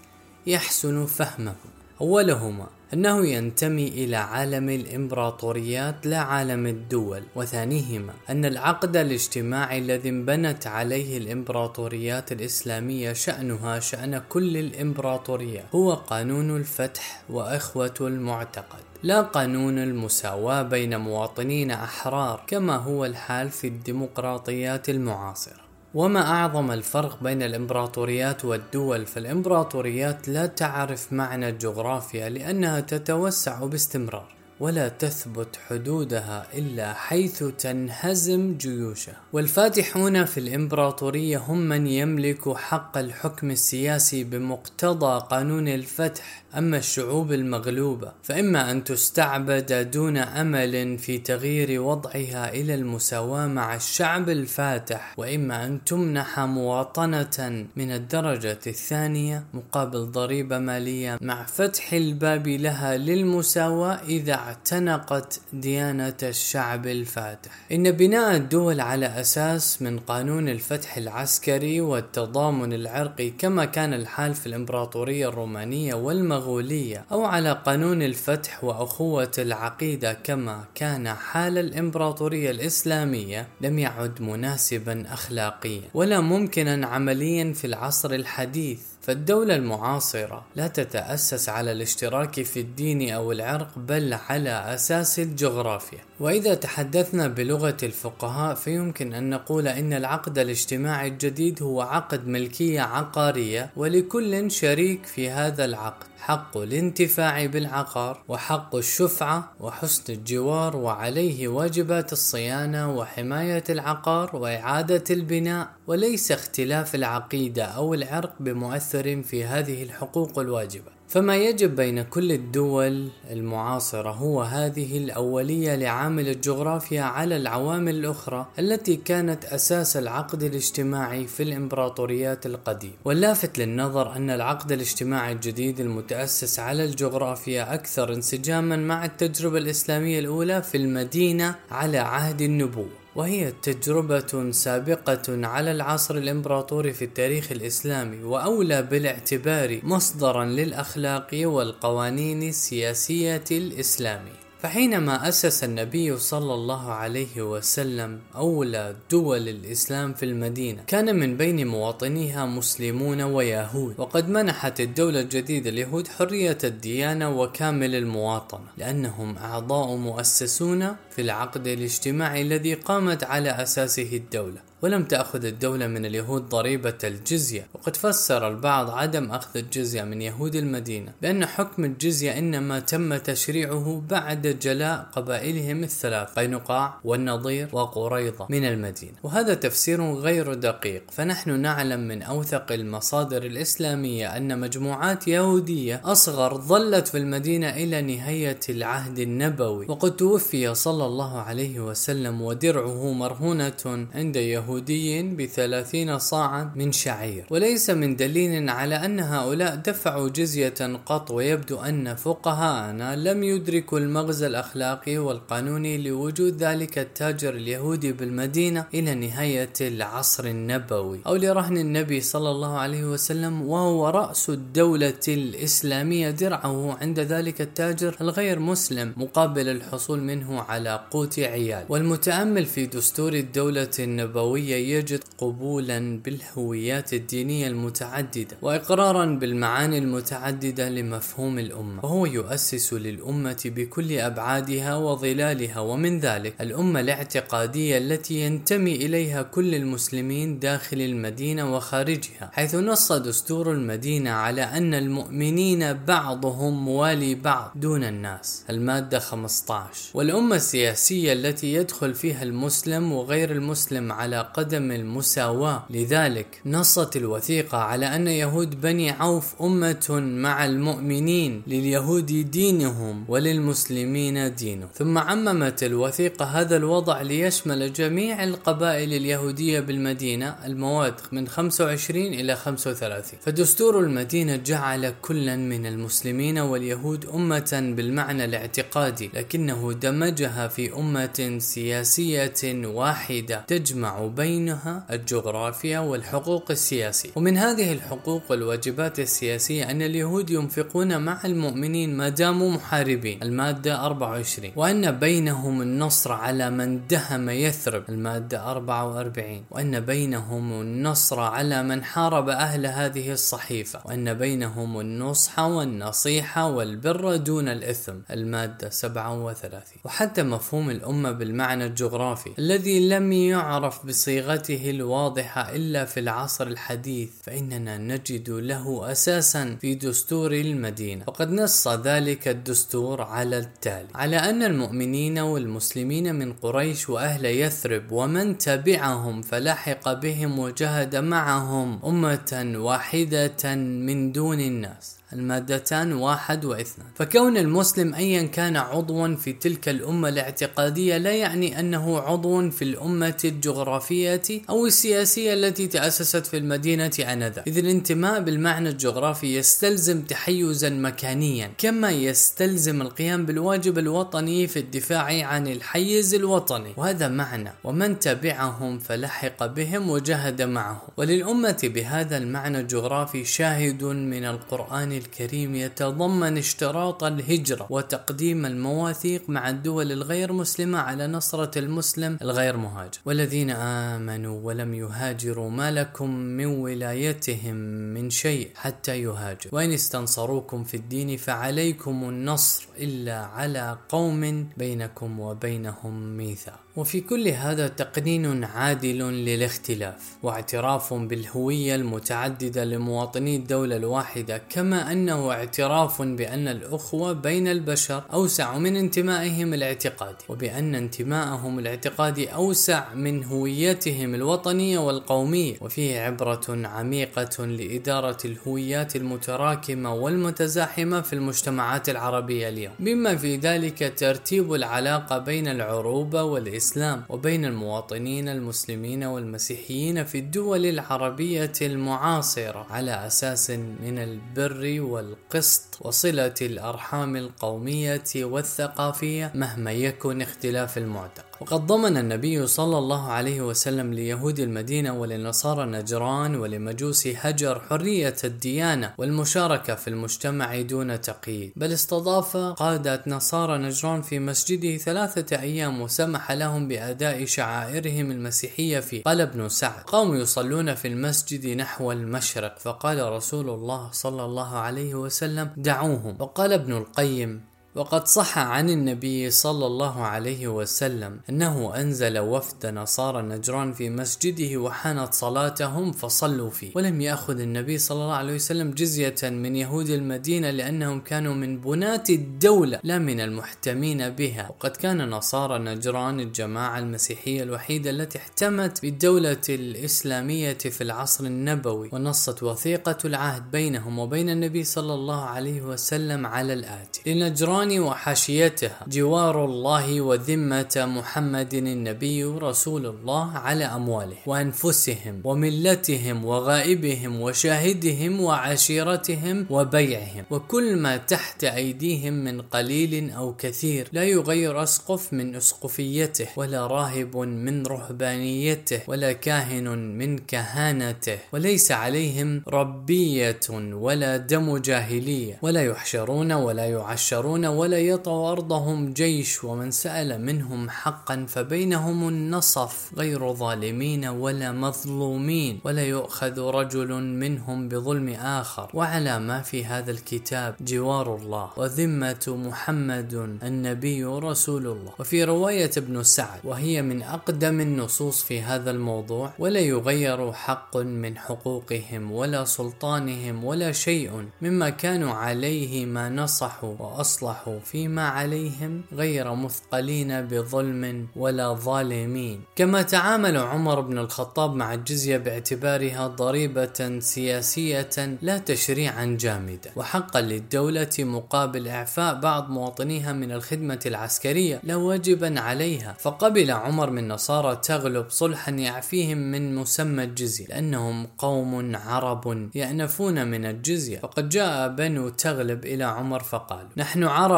يحسن 0.47 1.05
فهمه. 1.05 1.55
أولهما 2.01 2.67
أنه 2.93 3.25
ينتمي 3.25 3.87
إلى 3.87 4.15
عالم 4.15 4.69
الإمبراطوريات 4.69 6.05
لا 6.05 6.17
عالم 6.17 6.67
الدول. 6.67 7.23
وثانيهما 7.35 8.13
أن 8.29 8.45
العقد 8.45 8.97
الاجتماعي 8.97 9.79
الذي 9.79 10.09
انبنت 10.09 10.67
عليه 10.67 11.17
الإمبراطوريات 11.17 12.31
الإسلامية 12.31 13.13
شأنها 13.13 13.79
شأن 13.79 14.21
كل 14.29 14.57
الإمبراطوريات 14.57 15.65
هو 15.75 15.93
قانون 15.93 16.57
الفتح 16.57 17.21
وإخوة 17.29 17.93
المعتقد. 18.01 18.79
لا 19.03 19.21
قانون 19.21 19.79
المساواة 19.79 20.61
بين 20.61 20.97
مواطنين 20.97 21.71
أحرار 21.71 22.43
كما 22.47 22.75
هو 22.75 23.05
الحال 23.05 23.49
في 23.49 23.67
الديمقراطيات 23.67 24.89
المعاصرة. 24.89 25.68
وما 25.93 26.21
أعظم 26.21 26.71
الفرق 26.71 27.23
بين 27.23 27.43
الإمبراطوريات 27.43 28.45
والدول؟ 28.45 29.05
فالإمبراطوريات 29.05 30.27
لا 30.27 30.45
تعرف 30.45 31.13
معنى 31.13 31.49
الجغرافيا 31.49 32.29
لأنها 32.29 32.79
تتوسع 32.79 33.65
باستمرار 33.65 34.35
ولا 34.59 34.89
تثبت 34.89 35.59
حدودها 35.67 36.47
إلا 36.53 36.93
حيث 36.93 37.43
تنهزم 37.43 38.57
جيوشها. 38.57 39.17
والفاتحون 39.33 40.25
في 40.25 40.39
الإمبراطورية 40.39 41.37
هم 41.37 41.57
من 41.57 41.87
يملك 41.87 42.57
حق 42.57 42.97
الحكم 42.97 43.51
السياسي 43.51 44.23
بمقتضى 44.23 45.27
قانون 45.29 45.67
الفتح. 45.67 46.38
أما 46.57 46.77
الشعوب 46.77 47.31
المغلوبة 47.31 48.11
فإما 48.23 48.71
أن 48.71 48.83
تستعبد 48.83 49.91
دون 49.91 50.17
أمل 50.17 50.97
في 50.97 51.17
تغيير 51.17 51.81
وضعها 51.81 52.53
إلى 52.53 52.75
المساواة 52.75 53.47
مع 53.47 53.75
الشعب 53.75 54.29
الفاتح 54.29 55.13
وإما 55.17 55.65
أن 55.65 55.83
تمنح 55.83 56.39
مواطنة 56.39 57.65
من 57.75 57.91
الدرجة 57.91 58.59
الثانية 58.67 59.43
مقابل 59.53 60.05
ضريبة 60.05 60.57
مالية 60.59 61.17
مع 61.21 61.43
فتح 61.43 61.93
الباب 61.93 62.47
لها 62.47 62.97
للمساواة 62.97 63.99
إذا 64.07 64.33
اعتنقت 64.33 65.41
ديانة 65.53 66.17
الشعب 66.23 66.87
الفاتح. 66.87 67.51
إن 67.71 67.91
بناء 67.91 68.35
الدول 68.35 68.79
على 68.79 69.05
أساس 69.05 69.81
من 69.81 69.99
قانون 69.99 70.49
الفتح 70.49 70.97
العسكري 70.97 71.81
والتضامن 71.81 72.73
العرقي 72.73 73.29
كما 73.29 73.65
كان 73.65 73.93
الحال 73.93 74.33
في 74.33 74.47
الإمبراطورية 74.47 75.29
الرومانية 75.29 75.93
والمغربية 75.93 76.38
المغولية 76.39 77.05
أو 77.11 77.25
على 77.25 77.51
قانون 77.65 78.01
الفتح 78.01 78.63
وأخوة 78.63 79.31
العقيدة 79.37 80.13
كما 80.13 80.63
كان 80.75 81.09
حال 81.09 81.57
الإمبراطورية 81.57 82.51
الإسلامية 82.51 83.47
لم 83.61 83.79
يعد 83.79 84.21
مناسبا 84.21 85.13
أخلاقيا 85.13 85.81
ولا 85.93 86.19
ممكنا 86.19 86.87
عمليا 86.87 87.53
في 87.53 87.67
العصر 87.67 88.11
الحديث 88.11 88.79
فالدولة 89.01 89.55
المعاصرة 89.55 90.45
لا 90.55 90.67
تتأسس 90.67 91.49
على 91.49 91.71
الاشتراك 91.71 92.41
في 92.41 92.59
الدين 92.59 93.09
أو 93.09 93.31
العرق 93.31 93.71
بل 93.77 94.13
على 94.29 94.49
أساس 94.49 95.19
الجغرافيا. 95.19 95.99
وإذا 96.19 96.53
تحدثنا 96.53 97.27
بلغة 97.27 97.77
الفقهاء 97.83 98.55
فيمكن 98.55 99.13
أن 99.13 99.29
نقول 99.29 99.67
إن 99.67 99.93
العقد 99.93 100.37
الاجتماعي 100.39 101.07
الجديد 101.07 101.63
هو 101.63 101.81
عقد 101.81 102.27
ملكية 102.27 102.81
عقارية 102.81 103.69
ولكل 103.75 104.51
شريك 104.51 105.05
في 105.05 105.29
هذا 105.29 105.65
العقد. 105.65 106.07
حق 106.19 106.57
الانتفاع 106.57 107.45
بالعقار 107.45 108.23
وحق 108.27 108.75
الشفعة 108.75 109.51
وحسن 109.59 110.13
الجوار 110.13 110.75
وعليه 110.75 111.47
واجبات 111.47 112.13
الصيانة 112.13 112.97
وحماية 112.97 113.63
العقار 113.69 114.35
وإعادة 114.35 115.03
البناء 115.11 115.69
وليس 115.87 116.31
اختلاف 116.31 116.95
العقيدة 116.95 117.63
أو 117.63 117.93
العرق 117.93 118.33
بمؤثر 118.39 119.23
في 119.23 119.45
هذه 119.45 119.83
الحقوق 119.83 120.39
الواجبة. 120.39 120.98
فما 121.09 121.35
يجب 121.35 121.75
بين 121.75 122.01
كل 122.01 122.31
الدول 122.31 123.09
المعاصرة 123.31 124.11
هو 124.11 124.41
هذه 124.41 124.97
الأولية 124.97 125.75
لعامل 125.75 126.27
الجغرافيا 126.27 127.01
على 127.01 127.37
العوامل 127.37 127.95
الأخرى 127.95 128.47
التي 128.59 128.95
كانت 128.95 129.45
أساس 129.45 129.97
العقد 129.97 130.43
الاجتماعي 130.43 131.27
في 131.27 131.43
الإمبراطوريات 131.43 132.45
القديمة. 132.45 132.93
واللافت 133.05 133.59
للنظر 133.59 134.15
أن 134.15 134.29
العقد 134.29 134.71
الاجتماعي 134.71 135.31
الجديد 135.31 135.79
المتأسس 135.79 136.59
على 136.59 136.85
الجغرافيا 136.85 137.73
أكثر 137.73 138.13
انسجاما 138.13 138.75
مع 138.75 139.05
التجربة 139.05 139.57
الإسلامية 139.57 140.19
الأولى 140.19 140.61
في 140.61 140.77
المدينة 140.77 141.55
على 141.71 141.97
عهد 141.97 142.41
النبوة. 142.41 142.89
وهي 143.19 143.51
تجربة 143.51 144.51
سابقة 144.51 145.47
على 145.47 145.71
العصر 145.71 146.17
الإمبراطوري 146.17 146.93
في 146.93 147.05
التاريخ 147.05 147.51
الإسلامي 147.51 148.23
وأولى 148.23 148.81
بالاعتبار 148.81 149.79
مصدرا 149.83 150.45
للأخلاق 150.45 151.29
والقوانين 151.33 152.43
السياسية 152.43 153.43
الإسلامية. 153.51 154.38
فحينما 154.59 155.27
أسس 155.29 155.63
النبي 155.63 156.17
صلى 156.17 156.53
الله 156.53 156.91
عليه 156.91 157.41
وسلم 157.41 158.19
أولى 158.35 158.95
دول 159.11 159.49
الإسلام 159.49 160.13
في 160.13 160.25
المدينة 160.25 160.83
كان 160.87 161.15
من 161.15 161.37
بين 161.37 161.67
مواطنيها 161.67 162.45
مسلمون 162.45 163.21
ويهود 163.21 163.95
وقد 163.97 164.29
منحت 164.29 164.79
الدولة 164.79 165.21
الجديدة 165.21 165.69
اليهود 165.69 166.07
حرية 166.07 166.57
الديانة 166.63 167.29
وكامل 167.41 167.95
المواطنة 167.95 168.67
لأنهم 168.77 169.37
أعضاء 169.37 169.95
مؤسسون 169.95 170.95
في 171.11 171.21
العقد 171.21 171.67
الاجتماعي 171.67 172.41
الذي 172.41 172.73
قامت 172.73 173.23
على 173.23 173.49
أساسه 173.49 174.09
الدولة. 174.13 174.68
ولم 174.81 175.03
تأخذ 175.03 175.45
الدولة 175.45 175.87
من 175.87 176.05
اليهود 176.05 176.49
ضريبة 176.49 176.97
الجزية. 177.03 177.67
وقد 177.73 177.95
فسر 177.95 178.47
البعض 178.47 178.89
عدم 178.89 179.31
أخذ 179.31 179.57
الجزية 179.57 180.03
من 180.03 180.21
يهود 180.21 180.55
المدينة 180.55 181.11
بأن 181.21 181.45
حكم 181.45 181.85
الجزية 181.85 182.37
إنما 182.37 182.79
تم 182.79 183.17
تشريعه 183.17 184.01
بعد 184.09 184.47
جلاء 184.47 185.07
قبائلهم 185.11 185.83
الثلاث 185.83 186.29
قينقاع 186.29 186.99
والنضير 187.03 187.67
وقريضة 187.71 188.47
من 188.49 188.65
المدينة. 188.65 189.13
وهذا 189.23 189.53
تفسير 189.53 190.13
غير 190.13 190.53
دقيق 190.53 191.03
فنحن 191.11 191.59
نعلم 191.59 191.99
من 191.99 192.21
أوثق 192.21 192.71
المصادر 192.71 193.43
الإسلامية 193.43 194.37
أن 194.37 194.59
مجموعات 194.59 195.27
يهودية 195.27 196.01
أصغر 196.05 196.57
ظلت 196.57 197.07
في 197.07 197.17
المدينة 197.17 197.69
إلى 197.69 198.01
نهاية 198.01 198.59
العهد 198.69 199.19
النبوي. 199.19 199.85
وقد 199.89 200.15
توفي 200.15 200.75
صلى 200.75 201.05
الله 201.05 201.41
عليه 201.41 201.79
وسلم 201.79 202.41
ودرعه 202.41 203.13
مرهونة 203.13 204.07
عند 204.15 204.35
يهود 204.35 204.68
يهودي 204.69 205.21
بثلاثين 205.21 206.19
صاعا 206.19 206.71
من 206.75 206.91
شعير. 206.91 207.45
وليس 207.49 207.89
من 207.89 208.15
دليل 208.15 208.69
على 208.69 208.95
أن 208.95 209.19
هؤلاء 209.19 209.75
دفعوا 209.75 210.29
جزية 210.29 210.99
قط 211.05 211.31
ويبدو 211.31 211.79
أن 211.79 212.15
فقهاءنا 212.15 213.15
لم 213.15 213.43
يدركوا 213.43 213.99
المغزى 213.99 214.47
الأخلاقي 214.47 215.17
والقانوني 215.17 215.97
لوجود 215.97 216.63
ذلك 216.63 216.97
التاجر 216.97 217.53
اليهودي 217.53 218.11
بالمدينة 218.11 218.85
إلى 218.93 219.15
نهاية 219.15 219.73
العصر 219.81 220.45
النبوي. 220.45 221.19
أو 221.27 221.35
لرهن 221.35 221.77
النبي 221.77 222.21
صلى 222.21 222.51
الله 222.51 222.77
عليه 222.77 223.03
وسلم 223.03 223.61
وهو 223.61 224.09
رأس 224.09 224.49
الدولة 224.49 225.25
الإسلامية 225.27 226.29
درعه 226.29 226.97
عند 227.01 227.19
ذلك 227.19 227.61
التاجر 227.61 228.15
الغير 228.21 228.59
مسلم 228.59 229.13
مقابل 229.17 229.69
الحصول 229.69 230.19
منه 230.19 230.61
على 230.61 230.99
قوت 231.11 231.39
عيال. 231.39 231.85
والمتأمل 231.89 232.65
في 232.65 232.85
دستور 232.85 233.33
الدولة 233.33 233.89
النبوية 233.99 234.58
الأموية 234.59 234.97
يجد 234.97 235.23
قبولا 235.37 236.19
بالهويات 236.25 237.13
الدينية 237.13 237.67
المتعددة 237.67 238.57
وإقرارا 238.61 239.25
بالمعاني 239.25 239.97
المتعددة 239.97 240.89
لمفهوم 240.89 241.59
الأمة. 241.59 242.05
وهو 242.05 242.25
يؤسس 242.25 242.93
للأمة 242.93 243.61
بكل 243.65 244.17
أبعادها 244.17 244.95
وظلالها. 244.95 245.79
ومن 245.79 246.19
ذلك 246.19 246.53
الأمة 246.61 246.99
الاعتقادية 246.99 247.97
التي 247.97 248.33
ينتمي 248.33 248.95
إليها 248.95 249.41
كل 249.41 249.75
المسلمين 249.75 250.59
داخل 250.59 251.01
المدينة 251.01 251.75
وخارجها. 251.75 252.51
حيث 252.53 252.75
نص 252.75 253.11
دستور 253.11 253.71
المدينة 253.71 254.29
على 254.29 254.61
أن 254.63 254.93
المؤمنين 254.93 255.93
بعضهم 255.93 256.85
موالي 256.85 257.35
بعض 257.35 257.71
دون 257.75 258.03
الناس. 258.03 258.63
المادة 258.69 259.19
15 259.19 260.11
والأمة 260.13 260.55
السياسية 260.55 261.33
التي 261.33 261.73
يدخل 261.73 262.13
فيها 262.13 262.43
المسلم 262.43 263.11
وغير 263.11 263.51
المسلم 263.51 264.11
على 264.11 264.48
قدم 264.53 264.91
المساواة. 264.91 265.83
لذلك 265.89 266.61
نصت 266.65 267.15
الوثيقة 267.15 267.77
على 267.77 268.05
أن 268.05 268.27
يهود 268.27 268.81
بني 268.81 269.11
عوف 269.11 269.61
أمة 269.61 270.19
مع 270.19 270.65
المؤمنين 270.65 271.61
لليهود 271.67 272.51
دينهم 272.51 273.25
وللمسلمين 273.27 274.55
دينهم. 274.55 274.89
ثم 274.93 275.17
عممت 275.17 275.83
الوثيقة 275.83 276.45
هذا 276.45 276.77
الوضع 276.77 277.21
ليشمل 277.21 277.93
جميع 277.93 278.43
القبائل 278.43 279.13
اليهودية 279.13 279.79
بالمدينة 279.79 280.55
المواد 280.65 281.13
من 281.31 281.47
25 281.47 282.25
إلى 282.25 282.55
35 282.55 283.39
فدستور 283.41 283.99
المدينة 283.99 284.55
جعل 284.55 285.13
كلا 285.21 285.55
من 285.55 285.85
المسلمين 285.85 286.59
واليهود 286.59 287.25
أمة 287.25 287.93
بالمعنى 287.95 288.45
الاعتقادي 288.45 289.29
لكنه 289.33 289.93
دمجها 289.93 290.67
في 290.67 290.93
أمة 290.93 291.55
سياسية 291.59 292.87
واحدة 292.87 293.65
تجمع 293.67 294.25
بينها 294.39 295.03
الجغرافيا 295.11 295.99
والحقوق 295.99 296.71
السياسية. 296.71 297.29
ومن 297.35 297.57
هذه 297.57 297.93
الحقوق 297.93 298.41
والواجبات 298.49 299.19
السياسية 299.19 299.91
أن 299.91 300.01
اليهود 300.01 300.49
ينفقون 300.49 301.21
مع 301.21 301.41
المؤمنين 301.45 302.17
ما 302.17 302.29
داموا 302.29 302.71
محاربين. 302.71 303.43
المادة 303.43 304.05
24 304.05 304.71
وأن 304.75 305.11
بينهم 305.11 305.81
النصر 305.81 306.31
على 306.31 306.69
من 306.69 307.07
دهم 307.07 307.49
يثرب. 307.49 308.03
المادة 308.09 308.71
44 308.71 309.65
وأن 309.71 309.99
بينهم 309.99 310.81
النصر 310.81 311.39
على 311.39 311.83
من 311.83 312.03
حارب 312.03 312.49
أهل 312.49 312.85
هذه 312.85 313.31
الصحيفة. 313.31 313.99
وأن 314.05 314.33
بينهم 314.33 314.99
النصح 314.99 315.59
والنصيحة 315.59 316.67
والبر 316.67 317.35
دون 317.35 317.67
الإثم. 317.67 318.13
المادة 318.31 318.89
37 318.89 319.99
وحتى 320.03 320.43
مفهوم 320.43 320.89
الأمة 320.89 321.31
بالمعنى 321.31 321.85
الجغرافي. 321.85 322.49
الذي 322.59 323.09
لم 323.09 323.31
يعرف 323.31 324.05
بصيغته 324.29 324.89
الواضحة 324.89 325.75
إلا 325.75 326.05
في 326.05 326.19
العصر 326.19 326.67
الحديث 326.67 327.29
فإننا 327.43 327.97
نجد 327.97 328.49
له 328.49 329.11
أساسا 329.11 329.77
في 329.81 329.95
دستور 329.95 330.51
المدينة. 330.51 331.23
وقد 331.27 331.51
نص 331.51 331.87
ذلك 331.87 332.47
الدستور 332.47 333.21
على 333.21 333.57
التالي 333.57 334.07
على 334.15 334.37
أن 334.37 334.63
المؤمنين 334.63 335.39
والمسلمين 335.39 336.35
من 336.35 336.53
قريش 336.53 337.09
وأهل 337.09 337.45
يثرب 337.45 338.11
ومن 338.11 338.57
تبعهم 338.57 339.41
فلحق 339.41 340.13
بهم 340.13 340.59
وجهد 340.59 341.15
معهم 341.15 341.99
أمة 342.05 342.73
واحدة 342.75 343.75
من 343.75 344.31
دون 344.31 344.59
الناس. 344.59 345.18
المادتان 345.33 346.13
واحد 346.13 346.65
واثنان. 346.65 347.07
فكون 347.15 347.57
المسلم 347.57 348.13
أيا 348.13 348.43
كان 348.43 348.77
عضوا 348.77 349.35
في 349.35 349.53
تلك 349.53 349.89
الأمة 349.89 350.29
الاعتقادية 350.29 351.17
لا 351.17 351.31
يعني 351.31 351.79
أنه 351.79 352.19
عضو 352.19 352.69
في 352.69 352.81
الأمة 352.81 353.41
الجغرافية 353.45 354.41
أو 354.69 354.85
السياسية 354.85 355.53
التي 355.53 355.87
تأسست 355.87 356.45
في 356.45 356.57
المدينة 356.57 357.11
آنذاك. 357.19 357.67
إذ 357.67 357.77
الانتماء 357.77 358.39
بالمعنى 358.41 358.89
الجغرافي 358.89 359.55
يستلزم 359.57 360.21
تحيزا 360.21 360.89
مكانيا 360.89 361.71
كما 361.77 362.11
يستلزم 362.11 363.01
القيام 363.01 363.45
بالواجب 363.45 363.97
الوطني 363.97 364.67
في 364.67 364.79
الدفاع 364.79 365.45
عن 365.45 365.67
الحيز 365.67 366.33
الوطني. 366.33 366.93
وهذا 366.97 367.27
معنى 367.27 367.71
ومن 367.83 368.19
تبعهم 368.19 368.99
فلحق 368.99 369.65
بهم 369.65 370.09
وجهد 370.09 370.61
معهم. 370.61 371.09
وللأمة 371.17 371.79
بهذا 371.83 372.37
المعنى 372.37 372.79
الجغرافي 372.79 373.45
شاهد 373.45 374.03
من 374.03 374.45
القرآن 374.45 375.18
الكريم 375.19 375.75
يتضمن 375.75 376.57
اشتراط 376.57 377.23
الهجرة 377.23 377.87
وتقديم 377.89 378.65
المواثيق 378.65 379.49
مع 379.49 379.69
الدول 379.69 380.11
الغير 380.11 380.53
مسلمة 380.53 380.99
على 380.99 381.27
نصرة 381.27 381.79
المسلم 381.79 382.37
الغير 382.41 382.77
مهاجر. 382.77 383.19
والذين 383.25 383.69
آمنوا 383.69 384.59
ولم 384.63 384.93
يهاجروا 384.93 385.69
ما 385.69 385.91
لكم 385.91 386.29
من 386.29 386.65
ولايتهم 386.65 387.75
من 388.15 388.29
شيء 388.29 388.71
حتى 388.75 389.21
يهاجروا. 389.21 389.75
وإن 389.75 389.91
استنصروكم 389.91 390.83
في 390.83 390.97
الدين 390.97 391.37
فعليكم 391.37 392.29
النصر 392.29 392.87
إلا 392.97 393.37
على 393.45 393.97
قوم 394.09 394.69
بينكم 394.77 395.39
وبينهم 395.39 396.37
ميثاق. 396.37 396.79
وفي 396.95 397.21
كل 397.21 397.47
هذا 397.47 397.87
تقنين 397.87 398.63
عادل 398.63 399.19
للاختلاف 399.19 400.37
واعتراف 400.43 401.13
بالهوية 401.13 401.95
المتعددة 401.95 402.83
لمواطني 402.83 403.55
الدولة 403.55 403.95
الواحدة 403.95 404.61
كما 404.69 405.11
أنه 405.11 405.51
اعتراف 405.51 406.21
بأن 406.21 406.67
الأخوة 406.67 407.33
بين 407.33 407.67
البشر 407.67 408.23
أوسع 408.33 408.77
من 408.77 408.95
انتمائهم 408.95 409.73
الاعتقادي 409.73 410.45
وبأن 410.49 410.95
انتمائهم 410.95 411.79
الاعتقادي 411.79 412.47
أوسع 412.47 413.13
من 413.13 413.43
هويتهم 413.43 414.35
الوطنية 414.35 414.99
والقومية. 414.99 415.75
وفيه 415.81 416.19
عبرة 416.19 416.65
عميقة 416.69 417.65
لإدارة 417.65 418.37
الهويات 418.45 419.15
المتراكمة 419.15 420.13
والمتزاحمة 420.13 421.21
في 421.21 421.33
المجتمعات 421.33 422.09
العربية 422.09 422.69
اليوم. 422.69 422.93
بما 422.99 423.35
في 423.35 423.55
ذلك 423.57 424.13
ترتيب 424.17 424.73
العلاقة 424.73 425.37
بين 425.37 425.67
العروبة 425.67 426.43
والإسلام 426.43 426.88
وبين 427.29 427.65
المواطنين 427.65 428.49
المسلمين 428.49 429.23
والمسيحيين 429.23 430.23
في 430.23 430.39
الدول 430.39 430.85
العربية 430.85 431.73
المعاصرة 431.81 432.85
على 432.89 433.27
أساس 433.27 433.69
من 433.71 434.17
البر 434.19 435.01
والقسط 435.01 435.97
وصلة 436.01 436.53
الأرحام 436.61 437.35
القومية 437.35 438.23
والثقافية 438.35 439.51
مهما 439.55 439.91
يكن 439.91 440.41
اختلاف 440.41 440.97
المعتقد. 440.97 441.48
وقد 441.61 441.87
ضمن 441.87 442.17
النبي 442.17 442.67
صلى 442.67 442.97
الله 442.97 443.31
عليه 443.31 443.61
وسلم 443.61 444.13
ليهود 444.13 444.59
المدينة 444.59 445.13
ولنصارى 445.19 445.85
نجران 445.85 446.55
ولمجوس 446.55 447.27
هجر 447.27 447.79
حرية 447.79 448.35
الديانة 448.43 449.13
والمشاركة 449.17 449.95
في 449.95 450.07
المجتمع 450.07 450.81
دون 450.81 451.21
تقييد. 451.21 451.71
بل 451.75 451.93
استضاف 451.93 452.57
قادة 452.57 453.23
نصارى 453.27 453.77
نجران 453.77 454.21
في 454.21 454.39
مسجده 454.39 454.97
ثلاثة 454.97 455.59
أيام 455.59 456.01
وسمح 456.01 456.51
لهم 456.51 456.87
بأداء 456.87 457.45
شعائرهم 457.45 458.31
المسيحية 458.31 458.99
فيه 458.99 459.23
قال 459.23 459.41
ابن 459.41 459.69
سعد. 459.69 460.03
قاموا 460.03 460.35
يصلون 460.35 460.95
في 460.95 461.07
المسجد 461.07 461.67
نحو 461.67 462.11
المشرق 462.11 462.79
فقال 462.79 463.31
رسول 463.31 463.69
الله 463.69 464.09
صلى 464.11 464.45
الله 464.45 464.75
عليه 464.77 465.15
وسلم 465.15 465.69
دعوهم. 465.77 466.35
وقال 466.39 466.73
ابن 466.73 466.97
القيم 466.97 467.68
وقد 467.99 468.27
صح 468.27 468.57
عن 468.57 468.89
النبي 468.89 469.49
صلى 469.49 469.85
الله 469.85 470.21
عليه 470.21 470.67
وسلم 470.67 471.39
أنه 471.49 471.95
أنزل 471.95 472.39
وفد 472.39 472.85
نصارى 472.85 473.41
نجران 473.41 473.93
في 473.93 474.09
مسجده 474.09 474.77
وحانت 474.77 475.33
صلاتهم 475.33 476.11
فصلوا 476.11 476.69
فيه. 476.69 476.91
ولم 476.95 477.21
يأخذ 477.21 477.59
النبي 477.59 477.97
صلى 477.97 478.21
الله 478.21 478.33
عليه 478.33 478.55
وسلم 478.55 478.91
جزية 478.91 479.35
من 479.43 479.75
يهود 479.75 480.09
المدينة 480.09 480.69
لأنهم 480.69 481.21
كانوا 481.21 481.53
من 481.53 481.79
بناة 481.79 482.23
الدولة 482.29 482.99
لا 483.03 483.17
من 483.17 483.41
المحتمين 483.41 484.29
بها. 484.29 484.69
وقد 484.69 484.97
كان 484.97 485.29
نصارى 485.29 485.79
نجران 485.79 486.39
الجماعة 486.39 486.99
المسيحية 486.99 487.63
الوحيدة 487.63 488.09
التي 488.09 488.37
احتمت 488.37 489.01
بالدولة 489.01 489.61
الإسلامية 489.69 490.73
في 490.73 491.01
العصر 491.01 491.43
النبوي 491.43 492.09
ونصت 492.13 492.63
وثيقة 492.63 493.17
العهد 493.25 493.71
بينهم 493.71 494.19
وبين 494.19 494.49
النبي 494.49 494.83
صلى 494.83 495.13
الله 495.13 495.41
عليه 495.45 495.81
وسلم 495.81 496.45
على 496.45 496.73
الآتي. 496.73 497.33
لنجران 497.33 497.88
وحاشيتها. 497.91 499.05
جوار 499.07 499.65
الله 499.65 500.21
وذمة 500.21 500.95
محمد 500.95 501.73
النبي 501.73 502.43
رسول 502.43 503.05
الله 503.05 503.51
على 503.57 503.85
أموالهم 503.85 504.37
وأنفسهم 504.45 505.41
وملتهم 505.43 506.45
وغائبهم 506.45 507.41
وشاهدهم 507.41 508.41
وعشيرتهم 508.41 509.65
وبيعهم. 509.69 510.43
وكل 510.49 510.95
ما 510.95 511.17
تحت 511.17 511.63
أيديهم 511.63 512.33
من 512.33 512.61
قليل 512.61 513.31
أو 513.31 513.55
كثير 513.55 514.07
لا 514.11 514.23
يغير 514.23 514.83
أسقف 514.83 515.33
من 515.33 515.55
أسقفيته 515.55 516.47
ولا 516.55 516.87
راهب 516.87 517.37
من 517.37 517.85
رهبانيته 517.85 519.01
ولا 519.07 519.31
كاهن 519.31 519.87
من 520.17 520.37
كهانته. 520.37 521.37
وليس 521.53 521.91
عليهم 521.91 522.63
ربية 522.67 523.59
ولا 523.93 524.37
دم 524.37 524.77
جاهلية. 524.77 525.59
ولا 525.61 525.83
يحشرون 525.83 526.51
ولا 526.51 526.85
يعشرون 526.85 527.65
ولا 527.69 527.99
يطأ 527.99 528.51
أرضهم 528.51 529.13
جيش 529.13 529.63
ومن 529.63 529.91
سأل 529.91 530.41
منهم 530.41 530.89
حقا 530.89 531.45
فبينهم 531.47 532.27
النصف 532.27 533.11
غير 533.17 533.53
ظالمين 533.53 534.25
ولا 534.25 534.71
مظلومين 534.71 535.79
ولا 535.83 536.05
يؤخذ 536.05 536.59
رجل 536.59 537.13
منهم 537.23 537.89
بظلم 537.89 538.29
آخر. 538.29 538.89
وعلى 538.93 539.39
ما 539.39 539.61
في 539.61 539.85
هذا 539.85 540.11
الكتاب 540.11 540.75
جوار 540.81 541.35
الله 541.35 541.69
وذمة 541.77 542.45
محمد 542.47 543.33
النبي 543.63 544.23
رسول 544.23 544.87
الله. 544.87 545.13
وفي 545.19 545.43
رواية 545.43 545.91
ابن 545.97 546.23
سعد 546.23 546.59
وهي 546.63 547.01
من 547.01 547.21
أقدم 547.21 547.79
النصوص 547.81 548.43
في 548.43 548.61
هذا 548.61 548.91
الموضوع 548.91 549.53
ولا 549.59 549.79
يغير 549.79 550.53
حق 550.53 550.97
من 550.97 551.37
حقوقهم 551.37 552.31
ولا 552.31 552.65
سلطانهم 552.65 553.63
ولا 553.63 553.91
شيء 553.91 554.47
مما 554.61 554.89
كانوا 554.89 555.33
عليه 555.33 556.05
ما 556.05 556.29
نصحوا 556.29 556.95
وأصلحوا. 556.99 557.58
فيما 557.83 558.27
عليهم 558.27 559.01
غير 559.13 559.55
مثقلين 559.55 560.41
بظلم 560.41 561.27
ولا 561.35 561.73
ظالمين. 561.73 562.61
كما 562.75 563.01
تعامل 563.01 563.57
عمر 563.57 564.01
بن 564.01 564.17
الخطاب 564.17 564.75
مع 564.75 564.93
الجزية 564.93 565.37
باعتبارها 565.37 566.27
ضريبة 566.27 567.19
سياسية 567.19 568.37
لا 568.41 568.57
تشريعا 568.57 569.37
جامدا 569.39 569.91
وحقا 569.95 570.41
للدولة 570.41 571.09
مقابل 571.19 571.87
إعفاء 571.87 572.39
بعض 572.39 572.69
مواطنيها 572.69 573.33
من 573.33 573.51
الخدمة 573.51 573.99
العسكرية 574.05 574.79
لا 574.83 574.95
واجبا 574.95 575.59
عليها. 575.59 576.15
فقبل 576.19 576.71
عمر 576.71 577.09
من 577.09 577.27
نصارى 577.27 577.75
تغلب 577.75 578.25
صلحا 578.29 578.71
يعفيهم 578.71 579.37
من 579.37 579.75
مسمى 579.75 580.23
الجزية 580.23 580.67
لأنهم 580.67 581.27
قوم 581.37 581.95
عرب 581.95 582.69
يأنفون 582.75 583.47
من 583.47 583.65
الجزية. 583.65 584.19
فقد 584.19 584.49
جاء 584.49 584.87
بنو 584.87 585.29
تغلب 585.29 585.85
إلى 585.85 586.03
عمر 586.03 586.39
فقالوا 586.43 586.89
نحن 586.97 587.23
عرب 587.23 587.48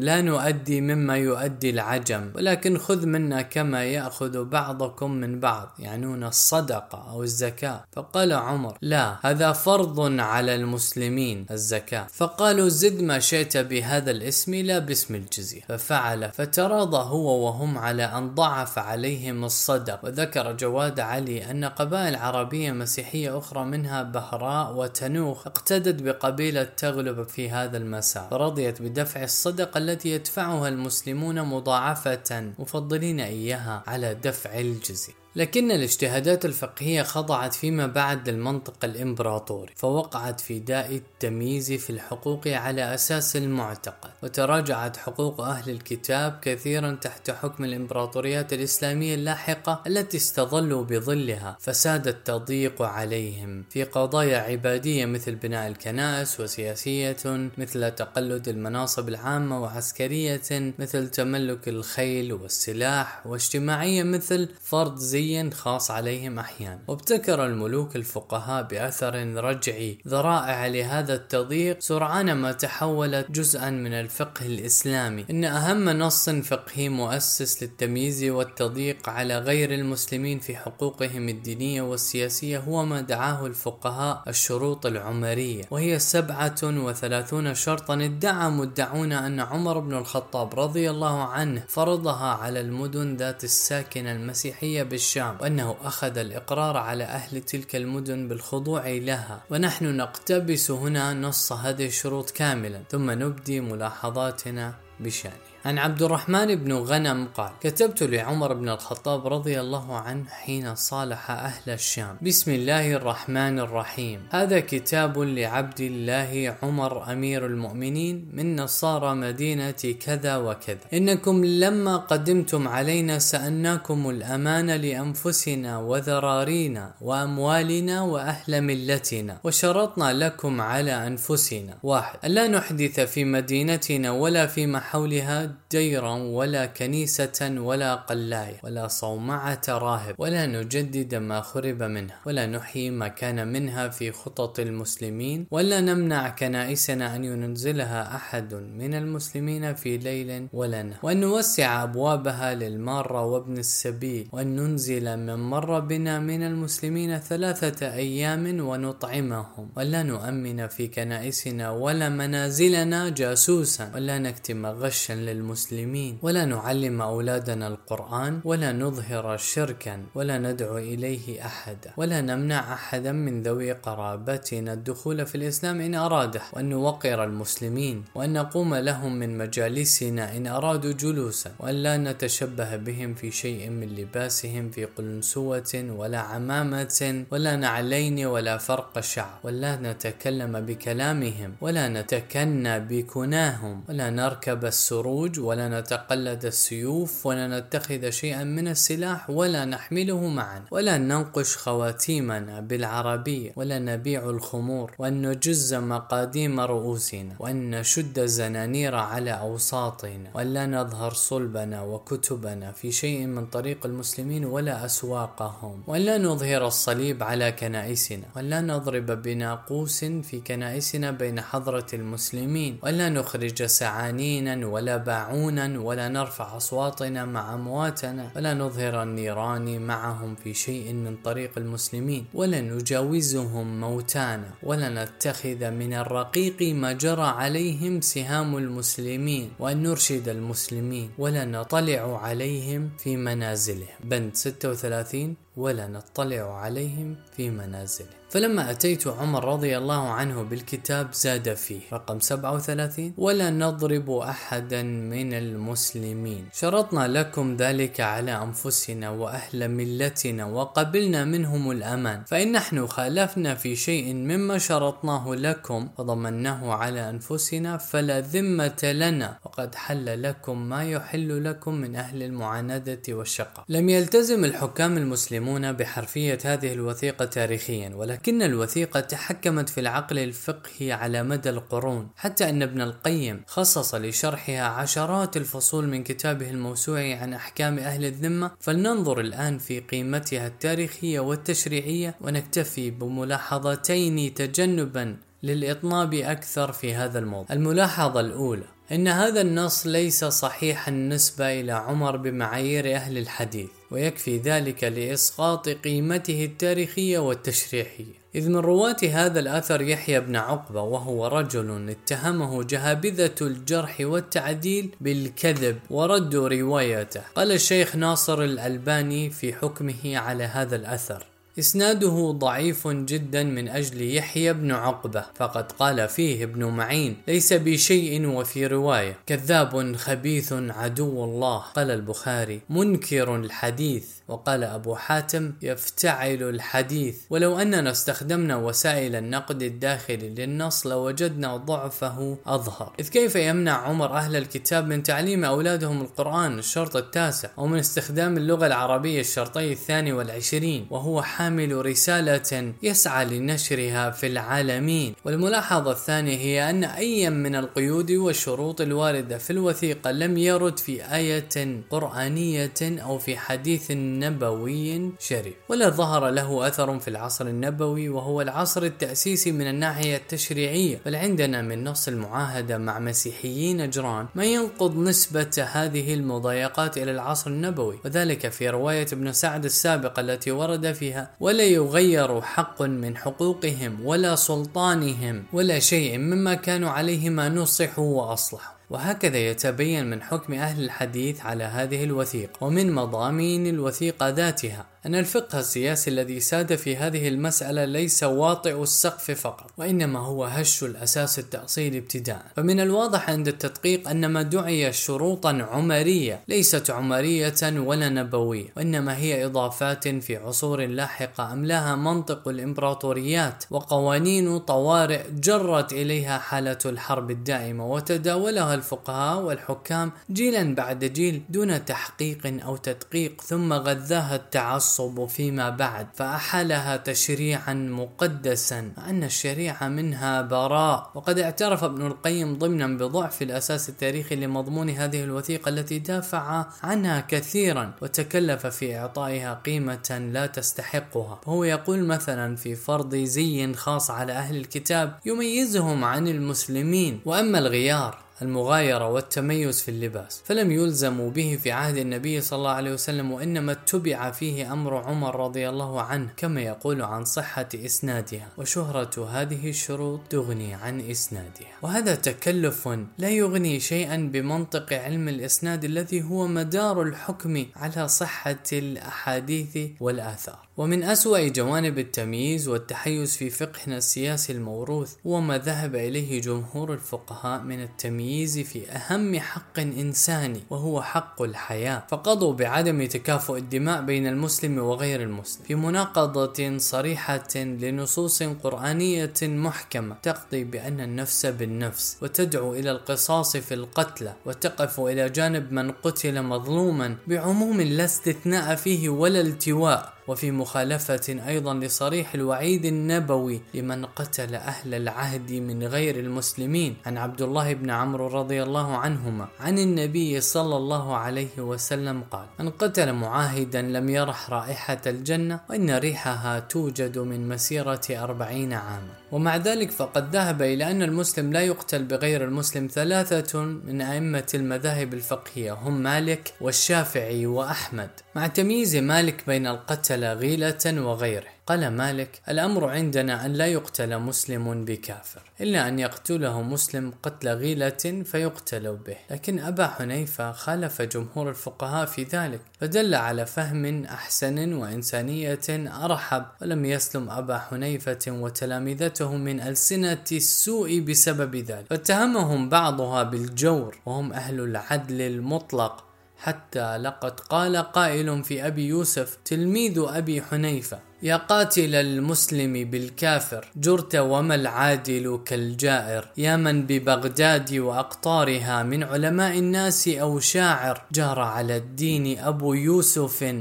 لا 0.00 0.20
نؤدي 0.20 0.80
مما 0.80 1.16
يؤدي 1.16 1.70
العجم 1.70 2.30
ولكن 2.34 2.78
خذ 2.78 3.06
منا 3.06 3.42
كما 3.42 3.84
يأخذ 3.84 4.44
بعضكم 4.44 5.10
من 5.10 5.40
بعض 5.40 5.68
يعنون 5.78 6.24
الصدقة 6.24 7.10
أو 7.10 7.22
الزكاة. 7.22 7.84
فقال 7.92 8.32
عمر 8.32 8.78
لا 8.82 9.16
هذا 9.22 9.52
فرض 9.52 10.20
على 10.20 10.54
المسلمين 10.54 11.46
الزكاة. 11.50 12.06
فقالوا 12.12 12.68
زد 12.68 13.02
ما 13.02 13.18
شئت 13.18 13.56
بهذا 13.56 14.10
الاسم 14.10 14.54
لا 14.54 14.78
باسم 14.78 15.14
الجزية. 15.14 15.60
ففعل 15.68 16.30
فتراضى 16.30 16.96
هو 16.96 17.46
وهم 17.46 17.78
على 17.78 18.04
أن 18.04 18.34
ضعف 18.34 18.78
عليهم 18.78 19.44
الصدق. 19.44 20.04
وذكر 20.04 20.52
جواد 20.52 21.00
علي 21.00 21.50
أن 21.50 21.64
قبائل 21.64 22.16
عربية 22.16 22.72
مسيحية 22.72 23.38
أخرى 23.38 23.64
منها 23.64 24.02
بهراء 24.02 24.72
وتنوخ 24.72 25.46
اقتدت 25.46 26.02
بقبيلة 26.02 26.64
تغلب 26.64 27.28
في 27.28 27.50
هذا 27.50 27.76
المسار 27.76 28.28
فرضيت 28.30 28.82
بدفع 28.82 29.22
الصدقة 29.34 29.78
التي 29.78 30.08
يدفعها 30.08 30.68
المسلمون 30.68 31.42
مضاعفة 31.42 32.52
مفضلين 32.58 33.20
إياها 33.20 33.84
على 33.86 34.14
دفع 34.14 34.60
الجزية. 34.60 35.23
لكن 35.36 35.70
الاجتهادات 35.70 36.44
الفقهية 36.44 37.02
خضعت 37.02 37.54
فيما 37.54 37.86
بعد 37.86 38.28
للمنطق 38.28 38.84
الإمبراطوري 38.84 39.72
فوقعت 39.76 40.40
في 40.40 40.58
داء 40.58 40.94
التمييز 40.94 41.72
في 41.72 41.90
الحقوق 41.90 42.48
على 42.48 42.94
أساس 42.94 43.36
المعتقد 43.36 44.10
وتراجعت 44.22 44.96
حقوق 44.96 45.40
أهل 45.40 45.70
الكتاب 45.70 46.38
كثيرا 46.42 46.98
تحت 47.00 47.30
حكم 47.30 47.64
الإمبراطوريات 47.64 48.52
الإسلامية 48.52 49.14
اللاحقة 49.14 49.82
التي 49.86 50.16
استظلوا 50.16 50.84
بظلها 50.84 51.56
فساد 51.60 52.08
التضييق 52.08 52.82
عليهم. 52.82 53.64
في 53.70 53.84
قضايا 53.84 54.38
عبادية 54.38 55.06
مثل 55.06 55.34
بناء 55.34 55.68
الكنائس 55.68 56.40
وسياسية 56.40 57.16
مثل 57.58 57.90
تقلد 57.90 58.48
المناصب 58.48 59.08
العامة 59.08 59.62
وعسكرية 59.62 60.40
مثل 60.78 61.08
تملك 61.08 61.68
الخيل 61.68 62.32
والسلاح 62.32 63.26
واجتماعية 63.26 64.02
مثل 64.02 64.48
فرض 64.62 64.96
زي 64.96 65.23
خاص 65.54 65.90
عليهم 65.90 66.38
أحيانا. 66.38 66.80
وابتكر 66.88 67.46
الملوك 67.46 67.96
الفقهاء 67.96 68.62
بأثر 68.62 69.14
رجعي 69.36 69.98
ذرائع 70.08 70.66
لهذا 70.66 71.14
التضييق 71.14 71.80
سرعان 71.80 72.32
ما 72.32 72.52
تحولت 72.52 73.30
جزءا 73.30 73.70
من 73.70 73.92
الفقه 73.92 74.46
الإسلامي. 74.46 75.24
إن 75.30 75.44
أهم 75.44 75.88
نص 75.88 76.30
فقهي 76.30 76.88
مؤسس 76.88 77.62
للتمييز 77.62 78.24
والتضييق 78.24 79.08
على 79.08 79.38
غير 79.38 79.74
المسلمين 79.74 80.38
في 80.38 80.56
حقوقهم 80.56 81.28
الدينية 81.28 81.82
والسياسية 81.82 82.58
هو 82.58 82.84
ما 82.84 83.00
دعاه 83.00 83.46
الفقهاء 83.46 84.22
الشروط 84.28 84.86
العمرية. 84.86 85.64
وهي 85.70 85.98
سبعة 85.98 86.60
وثلاثون 86.62 87.54
شرطا 87.54 87.94
ادعى 87.94 88.50
مدعون 88.50 89.12
أن 89.12 89.40
عمر 89.40 89.78
بن 89.78 89.94
الخطاب 89.94 90.60
رضي 90.60 90.90
الله 90.90 91.22
عنه 91.22 91.62
فرضها 91.68 92.34
على 92.34 92.60
المدن 92.60 93.16
ذات 93.16 93.44
الساكنة 93.44 94.12
المسيحية 94.12 94.82
بالشام. 94.82 95.13
الشام 95.14 95.36
وأنه 95.40 95.76
أخذ 95.84 96.18
الإقرار 96.18 96.76
على 96.76 97.04
أهل 97.04 97.40
تلك 97.40 97.76
المدن 97.76 98.28
بالخضوع 98.28 98.88
لها. 98.88 99.42
ونحن 99.50 99.96
نقتبس 99.96 100.70
هنا 100.70 101.14
نص 101.14 101.52
هذه 101.52 101.86
الشروط 101.86 102.30
كاملا 102.30 102.82
ثم 102.90 103.10
نبدي 103.10 103.60
ملاحظاتنا 103.60 104.74
بشأنه. 105.00 105.53
عن 105.64 105.78
عبد 105.78 106.02
الرحمن 106.02 106.54
بن 106.54 106.72
غنم 106.72 107.28
قال 107.34 107.50
كتبت 107.60 108.02
لعمر 108.02 108.52
بن 108.52 108.68
الخطاب 108.68 109.26
رضي 109.26 109.60
الله 109.60 109.96
عنه 109.96 110.24
حين 110.28 110.74
صالح 110.74 111.30
أهل 111.30 111.72
الشام. 111.72 112.16
بسم 112.22 112.50
الله 112.50 112.92
الرحمن 112.92 113.58
الرحيم. 113.58 114.20
هذا 114.30 114.60
كتاب 114.60 115.18
لعبد 115.18 115.80
الله 115.80 116.56
عمر 116.62 117.12
أمير 117.12 117.46
المؤمنين 117.46 118.28
من 118.32 118.56
نصارى 118.60 119.14
مدينة 119.14 119.82
كذا 120.06 120.36
وكذا. 120.36 120.78
إنكم 120.92 121.44
لما 121.44 121.96
قدمتم 121.96 122.68
علينا 122.68 123.18
سألناكم 123.18 124.10
الأمان 124.10 124.70
لأنفسنا 124.70 125.78
وذرارينا 125.78 126.94
وأموالنا 127.00 128.02
وأهل 128.02 128.60
ملتنا 128.60 129.38
وشرطنا 129.44 130.12
لكم 130.12 130.60
على 130.60 131.06
أنفسنا. 131.06 131.78
واحد 131.82 132.18
ألا 132.24 132.48
نحدث 132.48 133.00
في 133.00 133.24
مدينتنا 133.24 134.10
ولا 134.10 134.46
فيما 134.46 134.80
حولها 134.80 135.53
ديرا 135.70 136.14
ولا 136.14 136.66
كنيسة 136.66 137.54
ولا 137.58 137.94
قلاية 137.94 138.60
ولا 138.64 138.88
صومعة 138.88 139.62
راهب 139.68 140.14
ولا 140.18 140.46
نجدد 140.46 141.14
ما 141.14 141.40
خرب 141.40 141.82
منها 141.82 142.20
ولا 142.26 142.46
نحيي 142.46 142.90
ما 142.90 143.08
كان 143.08 143.48
منها 143.52 143.88
في 143.88 144.12
خطط 144.12 144.60
المسلمين 144.60 145.46
ولا 145.50 145.80
نمنع 145.80 146.28
كنائسنا 146.28 147.16
أن 147.16 147.24
ينزلها 147.24 148.16
أحد 148.16 148.54
من 148.54 148.94
المسلمين 148.94 149.74
في 149.74 149.96
ليل 149.96 150.48
ولا 150.52 150.82
نهار 150.82 150.98
وأن 151.02 151.20
نوسع 151.20 151.82
أبوابها 151.82 152.54
للمارة 152.54 153.24
وابن 153.24 153.58
السبيل 153.58 154.28
وأن 154.32 154.56
ننزل 154.56 155.16
من 155.16 155.34
مر 155.34 155.80
بنا 155.80 156.20
من 156.20 156.42
المسلمين 156.42 157.18
ثلاثة 157.18 157.92
أيام 157.92 158.60
ونطعمهم 158.60 159.68
ولا 159.76 160.02
نؤمن 160.02 160.66
في 160.66 160.88
كنائسنا 160.88 161.70
ولا 161.70 162.08
منازلنا 162.08 163.08
جاسوسا 163.08 163.90
ولا 163.94 164.18
نكتم 164.18 164.66
غشا 164.66 165.12
للمسلمين 165.12 165.43
المسلمين. 165.44 166.18
ولا 166.22 166.44
نعلم 166.44 166.96
أولادنا 167.02 167.66
القرآن 167.68 168.40
ولا 168.44 168.72
نظهر 168.72 169.36
شركا 169.36 169.96
ولا 170.14 170.38
ندعو 170.38 170.78
إليه 170.78 171.44
أحدا. 171.44 171.90
ولا 171.96 172.20
نمنع 172.20 172.72
أحدا 172.72 173.12
من 173.12 173.42
ذوي 173.42 173.72
قرابتنا 173.72 174.72
الدخول 174.72 175.26
في 175.26 175.34
الإسلام 175.34 175.80
إن 175.80 175.94
أراده. 175.94 176.42
وأن 176.52 176.68
نوقر 176.68 177.24
المسلمين 177.24 178.04
وأن 178.14 178.32
نقوم 178.32 178.74
لهم 178.74 179.12
من 179.20 179.38
مجالسنا 179.38 180.36
إن 180.36 180.46
أرادوا 180.46 180.92
جلوسا. 180.92 181.50
وأن 181.60 181.74
لا 181.74 181.96
نتشبه 181.96 182.76
بهم 182.76 183.14
في 183.14 183.30
شيء 183.30 183.70
من 183.70 183.88
لباسهم 183.98 184.70
في 184.70 184.84
قلنسوة 184.84 185.72
ولا 186.00 186.18
عمامة 186.18 187.24
ولا 187.30 187.56
نعلين 187.56 188.26
ولا 188.26 188.58
فرق 188.58 189.00
شعر 189.00 189.38
ولا 189.44 189.76
نتكلم 189.76 190.52
بكلامهم 190.60 191.50
ولا 191.60 191.88
نتكنى 191.88 192.74
بكناهم. 192.80 193.84
ولا 193.88 194.10
نركب 194.10 194.64
السروج 194.64 195.33
الخروج 195.34 195.46
ولا 195.46 195.80
نتقلد 195.80 196.44
السيوف 196.44 197.26
ولا 197.26 197.46
نتخذ 197.58 198.10
شيئا 198.10 198.44
من 198.44 198.68
السلاح 198.68 199.30
ولا 199.30 199.64
نحمله 199.64 200.28
معا 200.28 200.64
ولا 200.70 200.98
ننقش 200.98 201.56
خواتيمنا 201.56 202.60
بالعربية 202.60 203.52
ولا 203.56 203.78
نبيع 203.78 204.30
الخمور 204.30 204.92
وأن 204.98 205.26
نجز 205.26 205.74
مقاديم 205.74 206.60
رؤوسنا 206.60 207.34
وأن 207.38 207.70
نشد 207.70 208.18
الزنانير 208.18 208.94
على 208.94 209.30
أوساطنا 209.30 210.30
ولا 210.34 210.66
نظهر 210.66 211.12
صلبنا 211.12 211.82
وكتبنا 211.82 212.72
في 212.72 212.92
شيء 212.92 213.26
من 213.26 213.46
طريق 213.46 213.86
المسلمين 213.86 214.44
ولا 214.44 214.84
أسواقهم 214.84 215.82
ولا 215.86 216.18
نظهر 216.18 216.66
الصليب 216.66 217.22
على 217.22 217.52
كنائسنا 217.52 218.26
ولا 218.36 218.60
نضرب 218.60 219.06
بناقوس 219.22 220.04
في 220.04 220.40
كنائسنا 220.46 221.10
بين 221.10 221.40
حضرة 221.40 221.86
المسلمين 221.94 222.78
ولا 222.82 223.08
نخرج 223.08 223.62
سعانينا 223.62 224.66
ولا 224.66 224.96
باع 224.96 225.23
طاعونا 225.24 225.80
ولا 225.80 226.08
نرفع 226.08 226.56
أصواتنا 226.56 227.24
مع 227.24 227.54
أمواتنا 227.54 228.30
ولا 228.36 228.54
نظهر 228.54 229.02
النيران 229.02 229.86
معهم 229.86 230.34
في 230.34 230.54
شيء 230.54 230.92
من 230.92 231.16
طريق 231.16 231.50
المسلمين 231.56 232.26
ولا 232.34 232.60
نجاوزهم 232.60 233.80
موتانا 233.80 234.50
ولا 234.62 235.04
نتخذ 235.04 235.70
من 235.70 235.94
الرقيق 235.94 236.62
ما 236.62 236.92
جرى 236.92 237.22
عليهم 237.22 238.00
سهام 238.00 238.56
المسلمين 238.56 239.50
وأن 239.58 239.82
نرشد 239.82 240.28
المسلمين 240.28 241.10
ولا 241.18 241.44
نطلع 241.44 242.20
عليهم 242.22 242.90
في 242.98 243.16
منازلهم. 243.16 243.98
بند 244.04 244.34
36 244.34 245.36
ولا 245.56 245.86
نطلع 245.86 246.60
عليهم 246.60 247.16
في 247.36 247.50
منازلهم. 247.50 248.23
فلما 248.34 248.70
أتيت 248.70 249.06
عمر 249.06 249.44
رضي 249.44 249.78
الله 249.78 250.08
عنه 250.08 250.42
بالكتاب 250.42 251.12
زاد 251.12 251.54
فيه 251.54 251.80
رقم 251.92 252.20
37 252.20 253.14
ولا 253.18 253.50
نضرب 253.50 254.10
أحدا 254.10 254.82
من 254.82 255.34
المسلمين. 255.34 256.48
شرطنا 256.52 257.08
لكم 257.08 257.56
ذلك 257.56 258.00
على 258.00 258.42
أنفسنا 258.42 259.10
وأهل 259.10 259.68
ملتنا 259.68 260.44
وقبلنا 260.44 261.24
منهم 261.24 261.70
الأمان. 261.70 262.22
فإن 262.26 262.52
نحن 262.52 262.86
خالفنا 262.86 263.54
في 263.54 263.76
شيء 263.76 264.14
مما 264.14 264.58
شرطناه 264.58 265.34
لكم 265.34 265.88
وضمناه 265.98 266.72
على 266.72 267.10
أنفسنا 267.10 267.76
فلا 267.76 268.20
ذمة 268.20 268.82
لنا. 268.82 269.38
وقد 269.44 269.74
حل 269.74 270.22
لكم 270.22 270.68
ما 270.68 270.84
يحل 270.84 271.44
لكم 271.44 271.74
من 271.74 271.96
أهل 271.96 272.22
المعاندة 272.22 273.02
والشقاء. 273.08 273.64
لم 273.68 273.88
يلتزم 273.88 274.44
الحكام 274.44 274.98
المسلمون 274.98 275.72
بحرفية 275.72 276.38
هذه 276.44 276.72
الوثيقة 276.72 277.24
تاريخيا 277.24 277.94
ولكن 277.94 278.23
الوثيقة 278.28 279.00
تحكمت 279.00 279.68
في 279.68 279.80
العقل 279.80 280.18
الفقهي 280.18 280.92
على 280.92 281.22
مدى 281.22 281.50
القرون 281.50 282.08
حتى 282.16 282.48
أن 282.48 282.62
ابن 282.62 282.80
القيم 282.80 283.42
خصص 283.46 283.94
لشرحها 283.94 284.62
عشرات 284.62 285.36
الفصول 285.36 285.88
من 285.88 286.02
كتابه 286.02 286.50
الموسوعي 286.50 287.14
عن 287.14 287.34
أحكام 287.34 287.78
أهل 287.78 288.04
الذمة. 288.04 288.50
فلننظر 288.60 289.20
الآن 289.20 289.58
في 289.58 289.80
قيمتها 289.80 290.46
التاريخية 290.46 291.20
والتشريعية 291.20 292.14
ونكتفي 292.20 292.90
بملاحظتين 292.90 294.34
تجنبا 294.34 295.16
للإطناب 295.42 296.14
أكثر 296.14 296.72
في 296.72 296.94
هذا 296.94 297.18
الموضوع. 297.18 297.56
الملاحظة 297.56 298.20
الأولى 298.20 298.64
إن 298.92 299.08
هذا 299.08 299.40
النص 299.40 299.86
ليس 299.86 300.24
صحيحا 300.24 300.90
نسبة 300.90 301.60
إلى 301.60 301.72
عمر 301.72 302.16
بمعايير 302.16 302.94
أهل 302.94 303.18
الحديث. 303.18 303.70
ويكفي 303.94 304.38
ذلك 304.38 304.84
لإسقاط 304.84 305.68
قيمته 305.68 306.44
التاريخية 306.44 307.18
والتشريحية. 307.18 308.24
إذ 308.34 308.48
من 308.48 308.56
رواة 308.56 308.96
هذا 309.10 309.40
الأثر 309.40 309.82
يحيى 309.82 310.20
بن 310.20 310.36
عقبة 310.36 310.82
وهو 310.82 311.26
رجل 311.26 311.90
اتهمه 311.90 312.62
جهابذة 312.62 313.34
الجرح 313.40 313.96
والتعديل 314.00 314.90
بالكذب 315.00 315.78
وردوا 315.90 316.48
روايته 316.48 317.20
قال 317.34 317.52
الشيخ 317.52 317.96
ناصر 317.96 318.42
الألباني 318.42 319.30
في 319.30 319.54
حكمه 319.54 320.16
على 320.18 320.44
هذا 320.44 320.76
الأثر 320.76 321.33
إسناده 321.58 322.30
ضعيف 322.38 322.88
جدا 322.88 323.42
من 323.42 323.68
أجل 323.68 324.16
يحيى 324.16 324.52
بن 324.52 324.72
عقبة 324.72 325.24
فقد 325.34 325.72
قال 325.72 326.08
فيه 326.08 326.44
ابن 326.44 326.64
معين 326.64 327.16
ليس 327.28 327.52
بشيء 327.52 328.26
وفي 328.26 328.66
رواية. 328.66 329.16
كذاب 329.26 329.96
خبيث 329.96 330.52
عدو 330.52 331.24
الله. 331.24 331.58
قال 331.58 331.90
البخاري 331.90 332.60
منكر 332.70 333.36
الحديث. 333.36 334.08
وقال 334.28 334.64
أبو 334.64 334.94
حاتم 334.94 335.52
يفتعل 335.62 336.42
الحديث. 336.42 337.18
ولو 337.30 337.58
أننا 337.58 337.90
استخدمنا 337.90 338.56
وسائل 338.56 339.16
النقد 339.16 339.62
الداخلي 339.62 340.28
للنص 340.28 340.86
لوجدنا 340.86 341.56
ضعفه 341.56 342.36
أظهر. 342.46 342.92
إذ 343.00 343.08
كيف 343.08 343.36
يمنع 343.36 343.72
عمر 343.72 344.12
أهل 344.16 344.36
الكتاب 344.36 344.86
من 344.86 345.02
تعليم 345.02 345.44
أولادهم 345.44 346.02
القرآن 346.02 346.58
الشرط 346.58 346.96
التاسع 346.96 347.48
أو 347.58 347.66
من 347.66 347.78
استخدام 347.78 348.36
اللغة 348.36 348.66
العربية 348.66 349.20
الشرطي 349.20 349.72
الثاني 349.72 350.12
والعشرين 350.12 350.86
وهو 350.90 351.22
حامل 351.22 351.86
رسالة 351.86 352.72
يسعى 352.82 353.24
لنشرها 353.24 354.10
في 354.10 354.26
العالمين؟ 354.26 355.14
والملاحظة 355.24 355.90
الثانية 355.90 356.36
هي 356.36 356.70
أن 356.70 356.84
أي 356.84 357.30
من 357.30 357.56
القيود 357.56 358.10
والشروط 358.10 358.80
الواردة 358.80 359.38
في 359.38 359.50
الوثيقة 359.50 360.10
لم 360.10 360.36
يرد 360.36 360.78
في 360.78 361.14
آية 361.14 361.82
قرآنية 361.90 362.74
أو 362.82 363.18
في 363.18 363.36
حديث 363.36 363.90
نبوي 364.18 365.12
شريف 365.18 365.54
ولا 365.68 365.88
ظهر 365.88 366.30
له 366.30 366.66
أثر 366.68 366.98
في 366.98 367.08
العصر 367.08 367.46
النبوي 367.46 368.08
وهو 368.08 368.40
العصر 368.40 368.82
التأسيسي 368.82 369.52
من 369.52 369.66
الناحية 369.66 370.16
التشريعية. 370.16 371.00
بل 371.06 371.16
عندنا 371.16 371.62
من 371.62 371.84
نص 371.84 372.08
المعاهدة 372.08 372.78
مع 372.78 372.98
مسيحيي 372.98 373.74
نجران 373.74 374.26
ما 374.34 374.44
ينقض 374.44 374.98
نسبة 374.98 375.66
هذه 375.72 376.14
المضايقات 376.14 376.98
إلى 376.98 377.10
العصر 377.10 377.50
النبوي. 377.50 377.98
وذلك 378.04 378.48
في 378.48 378.68
رواية 378.68 379.06
ابن 379.12 379.32
سعد 379.32 379.64
السابقة 379.64 380.20
التي 380.20 380.50
ورد 380.50 380.92
فيها 380.92 381.30
ولا 381.40 381.64
يغير 381.64 382.40
حق 382.42 382.82
من 382.82 383.16
حقوقهم 383.16 384.06
ولا 384.06 384.34
سلطانهم 384.34 385.44
ولا 385.52 385.78
شيء 385.78 386.18
مما 386.18 386.54
كانوا 386.54 386.90
عليه 386.90 387.30
ما 387.30 387.48
نصحوا 387.48 388.22
وأصلحوا 388.22 388.74
وهكذا 388.90 389.38
يتبين 389.38 390.10
من 390.10 390.22
حكم 390.22 390.52
أهل 390.52 390.84
الحديث 390.84 391.46
على 391.46 391.64
هذه 391.64 392.04
الوثيقة 392.04 392.64
ومن 392.64 392.92
مضامين 392.92 393.66
الوثيقة 393.66 394.28
ذاتها. 394.28 394.93
أن 395.06 395.14
الفقه 395.14 395.58
السياسي 395.58 396.10
الذي 396.10 396.40
ساد 396.40 396.74
في 396.74 396.96
هذه 396.96 397.28
المسألة 397.28 397.84
ليس 397.84 398.22
واطئ 398.22 398.82
السقف 398.82 399.30
فقط 399.30 399.70
وإنما 399.76 400.18
هو 400.18 400.44
هش 400.44 400.82
الأساس 400.82 401.38
التأصيلي 401.38 401.98
ابتداء. 401.98 402.42
فمن 402.56 402.80
الواضح 402.80 403.30
عند 403.30 403.48
التدقيق 403.48 404.08
أن 404.08 404.26
ما 404.26 404.42
دعي 404.42 404.92
شروطا 404.92 405.66
عمرية 405.70 406.40
ليست 406.48 406.90
عمرية 406.90 407.54
ولا 407.62 408.08
نبوية 408.08 408.66
وإنما 408.76 409.16
هي 409.16 409.44
إضافات 409.44 410.08
في 410.08 410.36
عصور 410.36 410.86
لاحقة 410.86 411.52
أملاها 411.52 411.96
منطق 411.96 412.48
الإمبراطوريات 412.48 413.64
وقوانين 413.70 414.58
طوارئ 414.58 415.22
جرت 415.30 415.92
إليها 415.92 416.38
حالة 416.38 416.78
الحرب 416.86 417.30
الدائمة 417.30 417.86
وتداولها 417.86 418.74
الفقهاء 418.74 419.42
والحكام 419.42 420.12
جيلا 420.30 420.74
بعد 420.74 421.04
جيل 421.04 421.42
دون 421.48 421.84
تحقيق 421.84 422.64
أو 422.66 422.76
تدقيق 422.76 423.40
ثم 423.40 423.72
غذاها 423.72 424.36
التعصب 424.36 424.93
التعصب 424.94 425.26
فيما 425.26 425.70
بعد 425.70 426.06
فأحالها 426.14 426.96
تشريعا 426.96 427.74
مقدسا 427.74 428.92
أن 429.08 429.24
الشريعة 429.24 429.88
منها 429.88 430.42
براء. 430.42 431.10
وقد 431.14 431.38
اعترف 431.38 431.84
ابن 431.84 432.06
القيم 432.06 432.58
ضمنا 432.58 432.86
بضعف 432.86 433.42
الأساس 433.42 433.88
التاريخي 433.88 434.36
لمضمون 434.36 434.90
هذه 434.90 435.24
الوثيقة 435.24 435.68
التي 435.68 435.98
دافع 435.98 436.66
عنها 436.82 437.20
كثيرا 437.20 437.92
وتكلف 438.02 438.66
في 438.66 438.96
إعطائها 438.96 439.54
قيمة 439.54 440.30
لا 440.32 440.46
تستحقها. 440.46 441.40
وهو 441.46 441.64
يقول 441.64 442.04
مثلا 442.04 442.56
في 442.56 442.74
فرض 442.74 443.14
زي 443.14 443.74
خاص 443.74 444.10
على 444.10 444.32
أهل 444.32 444.56
الكتاب 444.56 445.18
يميزهم 445.26 446.04
عن 446.04 446.28
المسلمين. 446.28 447.20
وأما 447.24 447.58
الغيار 447.58 448.23
المغايرة 448.42 449.08
والتميز 449.08 449.82
في 449.82 449.88
اللباس 449.90 450.42
فلم 450.44 450.70
يلزموا 450.70 451.30
به 451.30 451.58
في 451.62 451.72
عهد 451.72 451.96
النبي 451.96 452.40
صلى 452.40 452.56
الله 452.56 452.70
عليه 452.70 452.92
وسلم 452.92 453.32
وإنما 453.32 453.72
اتبع 453.72 454.30
فيه 454.30 454.72
أمر 454.72 454.96
عمر 454.96 455.40
رضي 455.40 455.68
الله 455.68 456.02
عنه 456.02 456.28
كما 456.36 456.60
يقول 456.60 457.02
عن 457.02 457.24
صحة 457.24 457.68
إسنادها 457.74 458.48
وشهرة 458.58 459.28
هذه 459.30 459.68
الشروط 459.68 460.20
تغني 460.30 460.74
عن 460.74 461.00
إسنادها. 461.00 461.72
وهذا 461.82 462.14
تكلف 462.14 462.88
لا 463.18 463.28
يغني 463.28 463.80
شيئا 463.80 464.16
بمنطق 464.32 464.92
علم 464.92 465.28
الإسناد 465.28 465.84
الذي 465.84 466.22
هو 466.22 466.46
مدار 466.46 467.02
الحكم 467.02 467.66
على 467.76 468.08
صحة 468.08 468.64
الأحاديث 468.72 469.78
والآثار. 470.00 470.58
ومن 470.76 471.02
أسوأ 471.02 471.48
جوانب 471.48 471.98
التمييز 471.98 472.68
والتحيز 472.68 473.36
في 473.36 473.50
فقهنا 473.50 473.96
السياسي 473.96 474.52
الموروث 474.52 475.14
هو 475.26 475.40
ما 475.40 475.58
ذهب 475.58 475.94
إليه 475.94 476.40
جمهور 476.40 476.92
الفقهاء 476.92 477.62
من 477.62 477.82
التمييز 477.82 478.23
في 478.64 478.90
أهم 478.90 479.38
حق 479.38 479.78
إنساني 479.78 480.60
وهو 480.70 481.02
حق 481.02 481.42
الحياة. 481.42 482.02
فقضوا 482.10 482.54
بعدم 482.54 483.06
تكافؤ 483.06 483.56
الدماء 483.56 484.02
بين 484.02 484.26
المسلم 484.26 484.78
وغير 484.78 485.22
المسلم. 485.22 485.64
في 485.64 485.74
مناقضة 485.74 486.78
صريحة 486.78 487.54
لنصوص 487.56 488.42
قرآنية 488.42 489.32
محكمة 489.42 490.16
تقضي 490.22 490.64
بأن 490.64 491.00
النفس 491.00 491.46
بالنفس 491.46 492.16
وتدعو 492.22 492.74
إلى 492.74 492.90
القصاص 492.90 493.56
في 493.56 493.74
القتلى 493.74 494.32
وتقف 494.46 495.00
إلى 495.00 495.28
جانب 495.28 495.72
من 495.72 495.90
قتل 495.90 496.42
مظلوما 496.42 497.16
بعموم 497.26 497.80
لا 497.80 498.04
استثناء 498.04 498.74
فيه 498.74 499.08
ولا 499.08 499.40
التواء. 499.40 500.13
وفي 500.28 500.50
مخالفة 500.50 501.46
أيضا 501.48 501.74
لصريح 501.74 502.34
الوعيد 502.34 502.84
النبوي 502.84 503.60
لمن 503.74 504.04
قتل 504.04 504.54
أهل 504.54 504.94
العهد 504.94 505.52
من 505.52 505.82
غير 505.82 506.16
المسلمين 506.16 506.96
عن 507.06 507.18
عبد 507.18 507.42
الله 507.42 507.72
بن 507.72 507.90
عمرو 507.90 508.26
رضي 508.26 508.62
الله 508.62 508.96
عنهما 508.96 509.48
عن 509.60 509.78
النبي 509.78 510.40
صلى 510.40 510.76
الله 510.76 511.16
عليه 511.16 511.58
وسلم 511.58 512.22
قال 512.30 512.46
من 512.58 512.70
قتل 512.70 513.12
معاهدا 513.12 513.82
لم 513.82 514.08
يرح 514.08 514.50
رائحة 514.50 515.00
الجنة 515.06 515.60
وإن 515.70 515.90
ريحها 515.90 516.58
توجد 516.58 517.18
من 517.18 517.48
مسيرة 517.48 518.00
أربعين 518.10 518.72
عاما 518.72 519.14
ومع 519.32 519.56
ذلك 519.56 519.90
فقد 519.90 520.36
ذهب 520.36 520.62
إلى 520.62 520.90
أن 520.90 521.02
المسلم 521.02 521.52
لا 521.52 521.60
يقتل 521.60 522.04
بغير 522.04 522.44
المسلم 522.44 522.88
ثلاثة 522.92 523.62
من 523.62 524.00
أئمة 524.00 524.46
المذاهب 524.54 525.14
الفقهية 525.14 525.72
هم 525.72 526.02
مالك 526.02 526.54
والشافعي 526.60 527.46
وأحمد. 527.46 528.10
مع 528.36 528.46
تمييز 528.46 528.96
مالك 528.96 529.44
بين 529.46 529.66
القتل 529.66 530.13
غيلة 530.22 530.84
وغيره. 530.86 531.54
قال 531.66 531.88
مالك 531.88 532.40
الأمر 532.48 532.88
عندنا 532.88 533.46
أن 533.46 533.52
لا 533.52 533.66
يقتل 533.66 534.18
مسلم 534.18 534.84
بكافر. 534.84 535.42
إلا 535.60 535.88
أن 535.88 535.98
يقتله 535.98 536.62
مسلم 536.62 537.12
قتل 537.22 537.48
غيلة 537.48 538.22
فيقتل 538.24 538.96
به. 538.96 539.16
لكن 539.30 539.58
أبا 539.58 539.86
حنيفة 539.86 540.52
خالف 540.52 541.02
جمهور 541.02 541.50
الفقهاء 541.50 542.06
في 542.06 542.22
ذلك 542.22 542.60
فدل 542.80 543.14
على 543.14 543.46
فهم 543.46 544.04
أحسن 544.04 544.72
وإنسانية 544.72 545.68
أرحب. 546.04 546.44
ولم 546.62 546.84
يسلم 546.84 547.30
أبا 547.30 547.58
حنيفة 547.58 548.24
وتلامذته 548.28 549.36
من 549.36 549.60
ألسنة 549.60 550.24
السوء 550.32 551.00
بسبب 551.00 551.56
ذلك. 551.56 551.86
فاتهمهم 551.90 552.68
بعضها 552.68 553.22
بالجور 553.22 553.98
وهم 554.06 554.32
أهل 554.32 554.60
العدل 554.60 555.20
المطلق. 555.20 556.04
حتى 556.44 556.96
لقد 556.96 557.40
قال 557.40 557.76
قائل 557.76 558.44
في 558.44 558.66
أبي 558.66 558.86
يوسف 558.86 559.38
تلميذ 559.44 560.04
أبي 560.08 560.42
حنيفة 560.42 560.98
يا 561.22 561.36
قاتل 561.36 561.94
المسلم 561.94 562.90
بالكافر 562.90 563.68
جرت 563.76 564.16
وما 564.16 564.54
العادل 564.54 565.40
كالجائر 565.46 566.28
يا 566.36 566.56
من 566.56 566.86
ببغداد 566.86 567.74
وأقطارها 567.74 568.82
من 568.82 569.02
علماء 569.02 569.58
الناس 569.58 570.08
أو 570.08 570.40
شاعر 570.40 571.02
جار 571.12 571.40
على 571.40 571.76
الدين 571.76 572.38
أبو 572.38 572.74
يوسف 572.74 573.54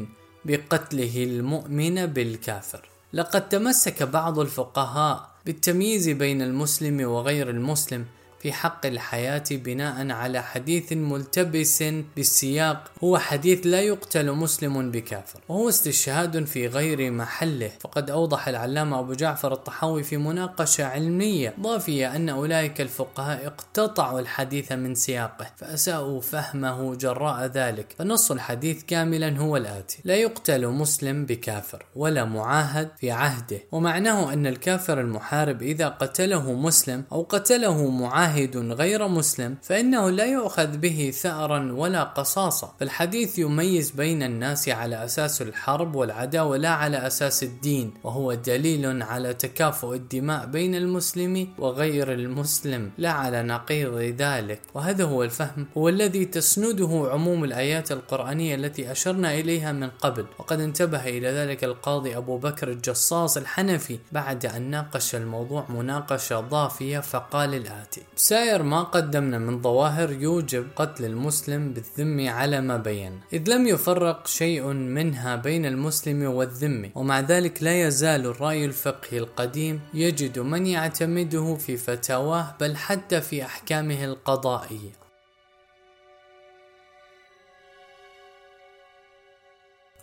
بقتله 0.45 1.23
المؤمن 1.23 2.05
بالكافر. 2.05 2.89
لقد 3.13 3.49
تمسك 3.49 4.03
بعض 4.03 4.39
الفقهاء 4.39 5.29
بالتمييز 5.45 6.09
بين 6.09 6.41
المسلم 6.41 7.07
وغير 7.07 7.49
المسلم 7.49 8.05
في 8.43 8.53
حق 8.53 8.86
الحياة 8.86 9.43
بناء 9.51 10.12
على 10.12 10.43
حديث 10.43 10.93
ملتبس 10.93 11.84
بالسياق 12.15 12.91
هو 13.03 13.17
حديث 13.17 13.60
لا 13.67 13.82
يقتل 13.82 14.32
مسلم 14.32 14.91
بكافر 14.91 15.39
وهو 15.49 15.69
استشهاد 15.69 16.45
في 16.45 16.67
غير 16.67 17.12
محله. 17.12 17.71
فقد 17.79 18.10
أوضح 18.10 18.47
العلامة 18.47 18.99
أبو 18.99 19.13
جعفر 19.13 19.53
الطحاوي 19.53 20.03
في 20.03 20.17
مناقشة 20.17 20.86
علمية 20.86 21.53
ضافية 21.60 22.15
أن 22.15 22.29
أولئك 22.29 22.82
الفقهاء 22.82 23.47
اقتطعوا 23.47 24.19
الحديث 24.19 24.71
من 24.71 24.95
سياقه 24.95 25.47
فأساءوا 25.58 26.21
فهمه 26.21 26.95
جراء 26.95 27.45
ذلك. 27.45 27.95
فنص 27.97 28.32
الحديث 28.32 28.84
كاملا 28.84 29.38
هو 29.38 29.58
الآتي 29.58 29.99
لا 30.03 30.15
يقتل 30.15 30.67
مسلم 30.67 31.25
بكافر 31.25 31.86
ولا 31.95 32.25
معاهد 32.25 32.89
في 32.99 33.12
عهده. 33.12 33.60
ومعناه 33.71 34.34
أن 34.34 34.47
الكافر 34.47 34.99
المحارب 34.99 35.62
إذا 35.62 35.88
قتله 35.88 36.53
مسلم 36.53 37.03
أو 37.12 37.21
قتله 37.21 37.89
معاهد 37.89 38.32
معاهد 38.33 38.57
غير 38.57 39.07
مسلم 39.07 39.55
فإنه 39.61 40.09
لا 40.09 40.25
يؤخذ 40.25 40.77
به 40.77 41.13
ثأرا 41.15 41.71
ولا 41.71 42.03
قصاصة 42.03 42.71
فالحديث 42.79 43.39
يميز 43.39 43.91
بين 43.91 44.23
الناس 44.23 44.69
على 44.69 45.05
أساس 45.05 45.41
الحرب 45.41 45.95
والعداوة 45.95 46.57
لا 46.57 46.69
على 46.69 47.07
أساس 47.07 47.43
الدين. 47.43 47.93
وهو 48.03 48.33
دليل 48.33 49.03
على 49.03 49.33
تكافؤ 49.33 49.93
الدماء 49.93 50.45
بين 50.45 50.75
المسلم 50.75 51.47
وغير 51.59 52.13
المسلم 52.13 52.91
لا 52.97 53.11
على 53.11 53.43
نقيض 53.43 53.97
ذلك. 53.97 54.61
وهذا 54.73 55.03
هو 55.03 55.23
الفهم 55.23 55.67
هو 55.77 55.89
الذي 55.89 56.25
تسنده 56.25 57.09
عموم 57.11 57.43
الآيات 57.43 57.91
القرآنية 57.91 58.55
التي 58.55 58.91
أشرنا 58.91 59.33
إليها 59.33 59.71
من 59.71 59.89
قبل. 59.89 60.25
وقد 60.39 60.59
انتبه 60.59 61.03
إلى 61.09 61.27
ذلك 61.27 61.63
القاضي 61.63 62.17
أبو 62.17 62.37
بكر 62.37 62.67
الجصاص 62.69 63.37
الحنفي 63.37 63.99
بعد 64.11 64.45
أن 64.45 64.61
ناقش 64.61 65.15
الموضوع 65.15 65.65
مناقشة 65.69 66.39
ضافية 66.39 66.99
فقال 66.99 67.53
الآتي 67.53 68.01
سائر 68.23 68.63
ما 68.63 68.83
قدمنا 68.83 69.38
من 69.38 69.62
ظواهر 69.62 70.12
يوجب 70.12 70.67
قتل 70.75 71.05
المسلم 71.05 71.73
بالذم 71.73 72.29
على 72.29 72.62
ما 72.62 72.77
بين 72.77 73.19
إذ 73.33 73.49
لم 73.49 73.67
يفرق 73.67 74.27
شيء 74.27 74.63
منها 74.67 75.36
بين 75.36 75.65
المسلم 75.65 76.23
والذم 76.23 76.91
ومع 76.95 77.19
ذلك 77.19 77.63
لا 77.63 77.88
يزال 77.88 78.25
الرأي 78.25 78.65
الفقهي 78.65 79.17
القديم 79.17 79.81
يجد 79.93 80.39
من 80.39 80.67
يعتمده 80.67 81.55
في 81.55 81.77
فتاواه 81.77 82.55
بل 82.59 82.75
حتى 82.75 83.21
في 83.21 83.43
أحكامه 83.43 84.05
القضائية. 84.05 85.02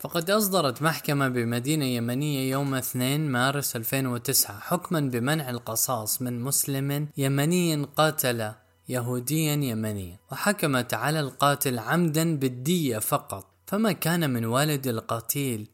فقد 0.01 0.31
أصدرت 0.31 0.83
محكمة 0.83 1.29
بمدينة 1.29 1.85
يمنية 1.85 2.51
يوم 2.51 2.75
2 2.75 3.33
مارس 3.33 3.77
2009 3.77 4.61
حكما 4.61 5.01
بمنع 5.01 5.51
القصاص 5.51 6.23
من 6.23 6.41
مسلم 6.41 7.09
يمني 7.17 7.85
قاتل 7.97 8.53
يهوديا 8.89 9.53
يمنيا 9.53 10.19
وحكمت 10.33 10.95
على 10.95 11.21
القاتل 11.21 11.79
عمدا 11.79 12.37
بالدية 12.37 12.99
فقط 12.99 13.47
فما 13.67 13.93
كان 13.93 14.31
من 14.31 14.45
والد 14.45 14.87
القتيل 14.87 15.69